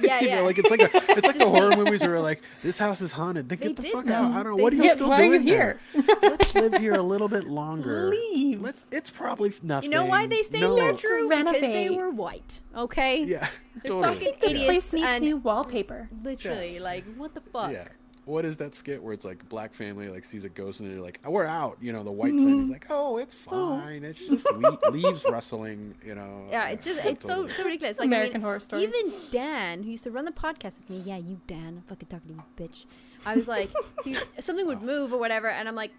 [0.00, 0.40] Yeah, You know, yeah.
[0.40, 3.48] like it's like a, it's like the horror movies where like this house is haunted.
[3.50, 4.14] Then They get the fuck though.
[4.14, 4.32] out!
[4.32, 4.56] I don't know.
[4.56, 5.80] They What are you still Why are you doing here?
[5.94, 6.16] there?
[6.22, 8.08] Let's live here a little bit longer.
[8.08, 8.62] Leave.
[8.62, 8.86] Let's.
[8.90, 9.92] It's probably nothing.
[9.92, 10.74] You know why they stayed no.
[10.76, 11.28] there, Drew?
[11.28, 12.62] Because they were white.
[12.74, 13.22] Okay.
[13.24, 13.46] Yeah,
[13.82, 14.14] They're totally.
[14.14, 14.66] fucking This idiots.
[14.66, 16.08] place needs and new wallpaper.
[16.24, 17.70] literally, like, what the fuck?
[17.70, 17.88] Yeah.
[18.26, 21.00] What is that skit where it's like black family like sees a ghost and they're
[21.00, 22.02] like, oh, "We're out," you know?
[22.02, 24.02] The white family's like, "Oh, it's fine.
[24.02, 26.46] It's just we- leaves rustling," you know?
[26.50, 27.54] Yeah, it's just it's so totally.
[27.54, 27.98] so ridiculous.
[27.98, 28.82] Like American I mean, Horror Story.
[28.82, 32.08] Even Dan, who used to run the podcast with me, yeah, you Dan, I'm fucking
[32.08, 32.84] talking to you, bitch.
[33.24, 33.70] I was like,
[34.04, 35.92] he, something would move or whatever, and I'm like,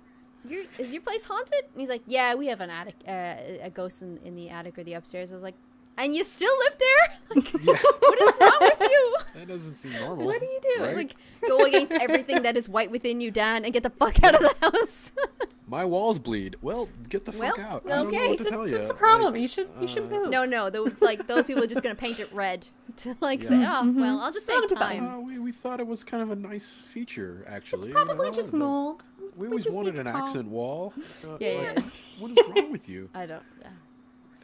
[0.47, 3.71] "Your is your place haunted?" And he's like, "Yeah, we have an attic, uh, a
[3.73, 5.55] ghost in, in the attic or the upstairs." I was like,
[5.97, 7.17] "And you still live there?
[7.35, 7.73] Like, Yeah.
[7.99, 10.25] what is wrong with you?" That doesn't seem normal.
[10.25, 10.83] What do you do?
[10.83, 10.95] right?
[10.95, 11.15] Like,
[11.47, 14.41] go against everything that is white within you, Dan, and get the fuck out of
[14.41, 15.11] the house.
[15.69, 16.55] My walls bleed.
[16.61, 17.83] Well, get the fuck Well, out.
[17.85, 18.27] I don't know okay.
[18.29, 18.77] what to tell you.
[18.77, 19.33] That's a problem.
[19.33, 20.29] Like, you should you should uh, move.
[20.29, 22.65] no, no, the, like those people are just gonna paint it red
[22.97, 23.81] to like say, Yeah.
[23.83, 26.31] "Oh, well, I'll just That'll save time." uh, we, we thought it was kind of
[26.31, 27.89] a nice feature, actually.
[27.89, 29.03] you Probably know, just mold.
[29.35, 30.93] We always just wanted an call- accent wall.
[31.23, 31.81] Uh, Yeah, like, yeah.
[32.19, 33.09] What is wrong with you?
[33.13, 33.43] I don't.
[33.61, 33.67] Yeah.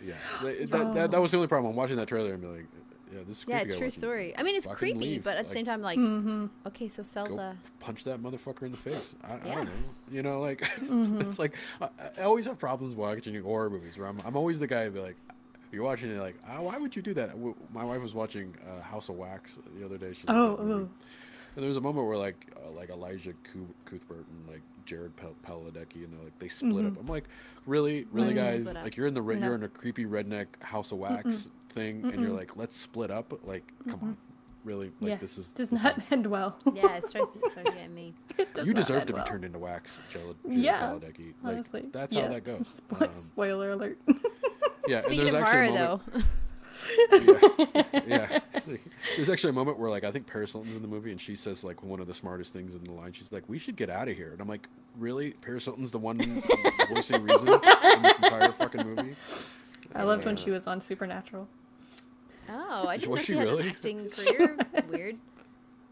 [0.06, 1.72] Yeah, that, that, that, that was the only problem.
[1.72, 2.66] I'm watching that trailer and be like,
[3.14, 4.34] yeah, this is Yeah, creepy guy true watching- story.
[4.38, 5.24] I mean, it's fucking creepy, leave.
[5.24, 6.46] but at the same time, like, Mm-hmm.
[6.68, 7.58] okay, so go Zelda.
[7.80, 9.16] punch that motherfucker in the face.
[9.24, 9.56] I, I Yeah.
[9.56, 9.72] don't know.
[10.12, 11.22] You know, like Mm-hmm.
[11.22, 14.68] it's like I, I always have problems watching horror movies where I'm, I'm always the
[14.68, 15.16] guy who be like,
[15.72, 17.32] you're watching it like, oh, why would you do that?
[17.74, 20.14] My wife was watching uh, House of Wax the other day.
[20.14, 20.84] She Oh, loved that movie.
[20.84, 20.90] ooh.
[21.56, 23.34] And there was a moment where like uh, like Elisha
[23.86, 27.00] Cuthbert and like Jared Pal- Paladecki and they're like they split up.
[27.00, 27.26] I'm like,
[27.66, 28.76] really, really, Why did you guys?
[28.84, 29.48] Like you're in the re- No.
[29.48, 33.34] you're in a creepy redneck House of Wax thing, and you're like, let's split up.
[33.46, 34.18] Like, come on,
[34.64, 34.92] really?
[35.00, 36.58] Like yeah, this is does this not is- end well.
[36.74, 38.14] Yeah, it starts, it starts getting me.
[38.64, 41.34] You deserve to be well, turned into wax, Jared, Yeah, Paladecki.
[41.44, 42.24] Like, Honestly, that's yeah.
[42.28, 42.82] how that goes.
[42.90, 43.98] Spo- Um, Spoiler alert.
[44.88, 46.22] yeah, and Speaking there's of actually horror, a moment, though,
[48.08, 48.40] yeah, yeah.
[49.16, 51.36] There's actually a moment where like I think Paris Hilton's in the movie and she
[51.36, 53.12] says like one of the smartest things in the line.
[53.14, 55.32] She's like, "We should get out of here," and I'm like, "Really?
[55.32, 56.18] Paris Hilton's the one
[56.90, 59.16] voicing reason in this entire fucking movie?"
[59.96, 61.48] I loved when Uh, she was on Supernatural.
[62.50, 63.64] oh, I didn't Was know she she had really?
[63.64, 64.58] an acting career.
[64.90, 65.16] Weird.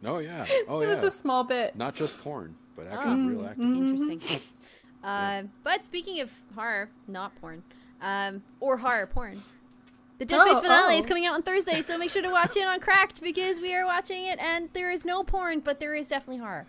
[0.03, 0.93] Oh yeah, oh it yeah.
[0.95, 1.75] was a small bit.
[1.75, 2.95] Not just porn, but Oh.
[2.95, 3.65] actually real acting.
[3.75, 4.11] Mm-hmm.
[4.11, 4.39] Interesting.
[5.03, 7.63] Uh, but speaking of horror, not porn,
[8.01, 9.41] um, or horror porn.
[10.21, 11.07] The Dead Space Oh, finale is oh.
[11.07, 13.87] coming out on Thursday, so make sure to watch it on Cracked because we are
[13.87, 16.67] watching it, and there is no porn, but there is definitely horror.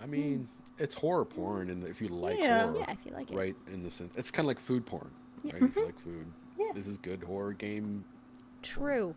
[0.00, 0.48] I mean,
[0.78, 2.66] it's horror porn, and if you like Yeah.
[2.66, 3.36] horror, Yeah, if you like it.
[3.36, 5.10] right in the sense, it's kind of like food porn.
[5.42, 5.54] Right?
[5.60, 6.70] If you like food, Yeah.
[6.72, 8.04] this is good horror game.
[8.62, 9.16] True.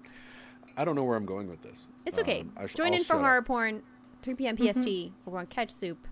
[0.76, 1.86] I don't know where I'm going with this.
[2.08, 2.45] It's okay.
[2.58, 3.22] Um, sh- Join I'll in for shut up.
[3.22, 3.84] horror porn,
[4.24, 4.58] 3 p.m.
[4.58, 5.12] PST.
[5.26, 6.08] We're on Couch Soup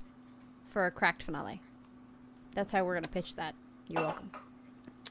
[0.70, 1.60] for a Cracked finale.
[2.54, 3.56] That's how we're gonna pitch that.
[3.88, 4.30] You're welcome.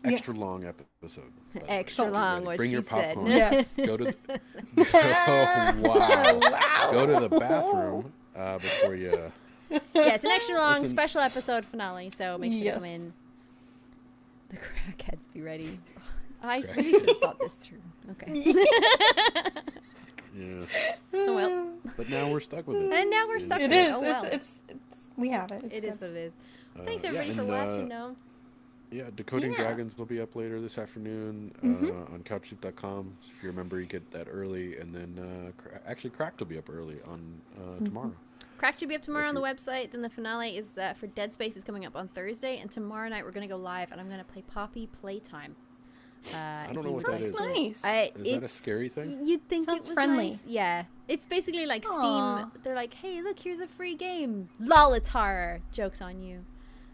[0.05, 0.41] Extra Yes.
[0.41, 1.33] long episode.
[1.55, 1.71] By the way.
[1.79, 2.47] Extra long, ready.
[2.47, 3.19] what Bring she your said.
[3.27, 3.75] Yes.
[3.77, 4.05] Go to.
[4.05, 4.41] The,
[4.79, 6.89] oh wow!
[6.93, 9.33] Go to the bathroom uh, before you.
[9.71, 13.13] Yeah, it's an extra long Listen- special episode finale, so make sure to come in.
[14.51, 15.79] The crackheads be ready.
[16.43, 17.79] I Crack- really should have thought this through.
[18.13, 18.55] Okay.
[20.39, 20.65] Yeah,
[21.13, 21.69] oh well.
[21.97, 22.93] but now we're stuck with it.
[22.93, 23.91] And now we're stuck It with it.
[23.91, 23.97] is.
[23.97, 24.25] Oh, it's, well.
[24.33, 25.65] it's it's we have it.
[25.65, 26.09] It's It is good.
[26.11, 26.33] what it is.
[26.79, 27.93] Uh, Thanks yeah, everybody for watching.
[27.93, 28.17] uh, though.
[28.91, 29.59] Yeah, Decoding Yeah.
[29.59, 31.91] Dragons will be up later this afternoon Mhm.
[32.11, 33.17] uh, on couchsoup.com.
[33.21, 36.47] So if you remember, you get that early, and then uh, cra- actually Cracked will
[36.49, 37.85] be up early on uh, Mm-hmm.
[37.85, 38.15] tomorrow.
[38.59, 39.93] Crack should be up tomorrow if on the you- website.
[39.93, 43.09] Then the finale is uh, for Dead Space is coming up on Thursday, and tomorrow
[43.09, 45.55] night we're gonna go live, and I'm gonna play Poppy Playtime.
[46.35, 47.33] Uh, I don't know what that is.
[47.33, 47.83] Nice.
[47.83, 49.21] I, Is that a scary thing?
[49.23, 50.31] You'd think Sounds it was friendly.
[50.33, 50.45] nice.
[50.47, 52.37] Yeah, it's basically like Aw.
[52.51, 52.63] Steam.
[52.63, 54.51] They're like, hey, look, here's a free game.
[54.61, 55.61] Lollitar.
[55.73, 56.45] Jokes on you.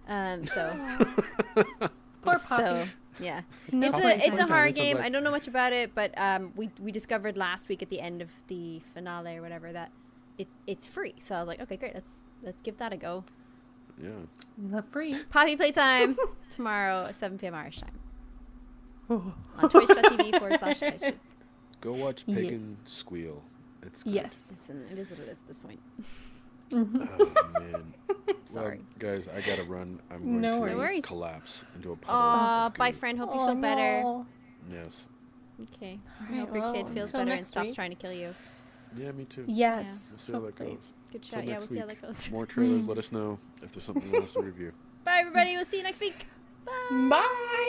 [0.09, 1.07] Um, so
[2.23, 2.39] Poor puppy.
[2.49, 2.85] so
[3.19, 3.43] yeah,
[3.73, 4.99] No it's a it's a Playtime, horror game.
[4.99, 8.01] I don't know much about it, but um, we we discovered last week at the
[8.01, 9.91] end of the finale or whatever that
[10.39, 11.15] it it's free.
[11.27, 12.11] So I was like, okay, great, let's
[12.43, 13.25] let's give that a go.
[14.03, 14.11] Yeah.
[14.63, 15.19] We love free.
[15.31, 16.19] Poppy playtime
[16.51, 17.55] tomorrow, 7 p.m.
[17.55, 17.99] Irish time
[19.59, 21.13] on twitch.tv forward slash
[21.81, 22.37] Go watch Yes.
[22.37, 23.43] Pagan Squeal.
[23.83, 24.13] It's good.
[24.15, 24.59] Yes.
[24.59, 25.81] Listen, it is what it is at this point.
[26.71, 27.03] Mm-hmm.
[27.19, 27.95] Oh, man.
[28.45, 28.79] Sorry.
[28.79, 30.01] Well, guys, I gotta run.
[30.11, 31.05] I'm going No to worries.
[31.05, 32.21] Collapse into a puddle.
[32.21, 32.97] Aw, of bye, goo.
[32.99, 33.19] friend.
[33.19, 34.03] Hope you Oh, feel better.
[34.03, 34.27] no.
[34.73, 35.07] Yes.
[35.75, 35.99] Okay.
[36.21, 37.75] I Alright, hope your kid feels better and stops week.
[37.75, 38.35] trying to kill you.
[38.97, 39.45] Yeah, me too.
[39.47, 40.09] Yes.
[40.11, 40.79] We'll see how that goes.
[41.13, 41.45] Good Till shot.
[41.47, 42.31] Yeah, we'll next see how that goes.
[42.31, 42.89] More trailers.
[42.89, 44.73] let us know if there's something else to review.
[45.05, 45.53] Bye, everybody.
[45.57, 46.27] We'll see you next week.
[46.65, 47.09] Bye.
[47.11, 47.69] Bye.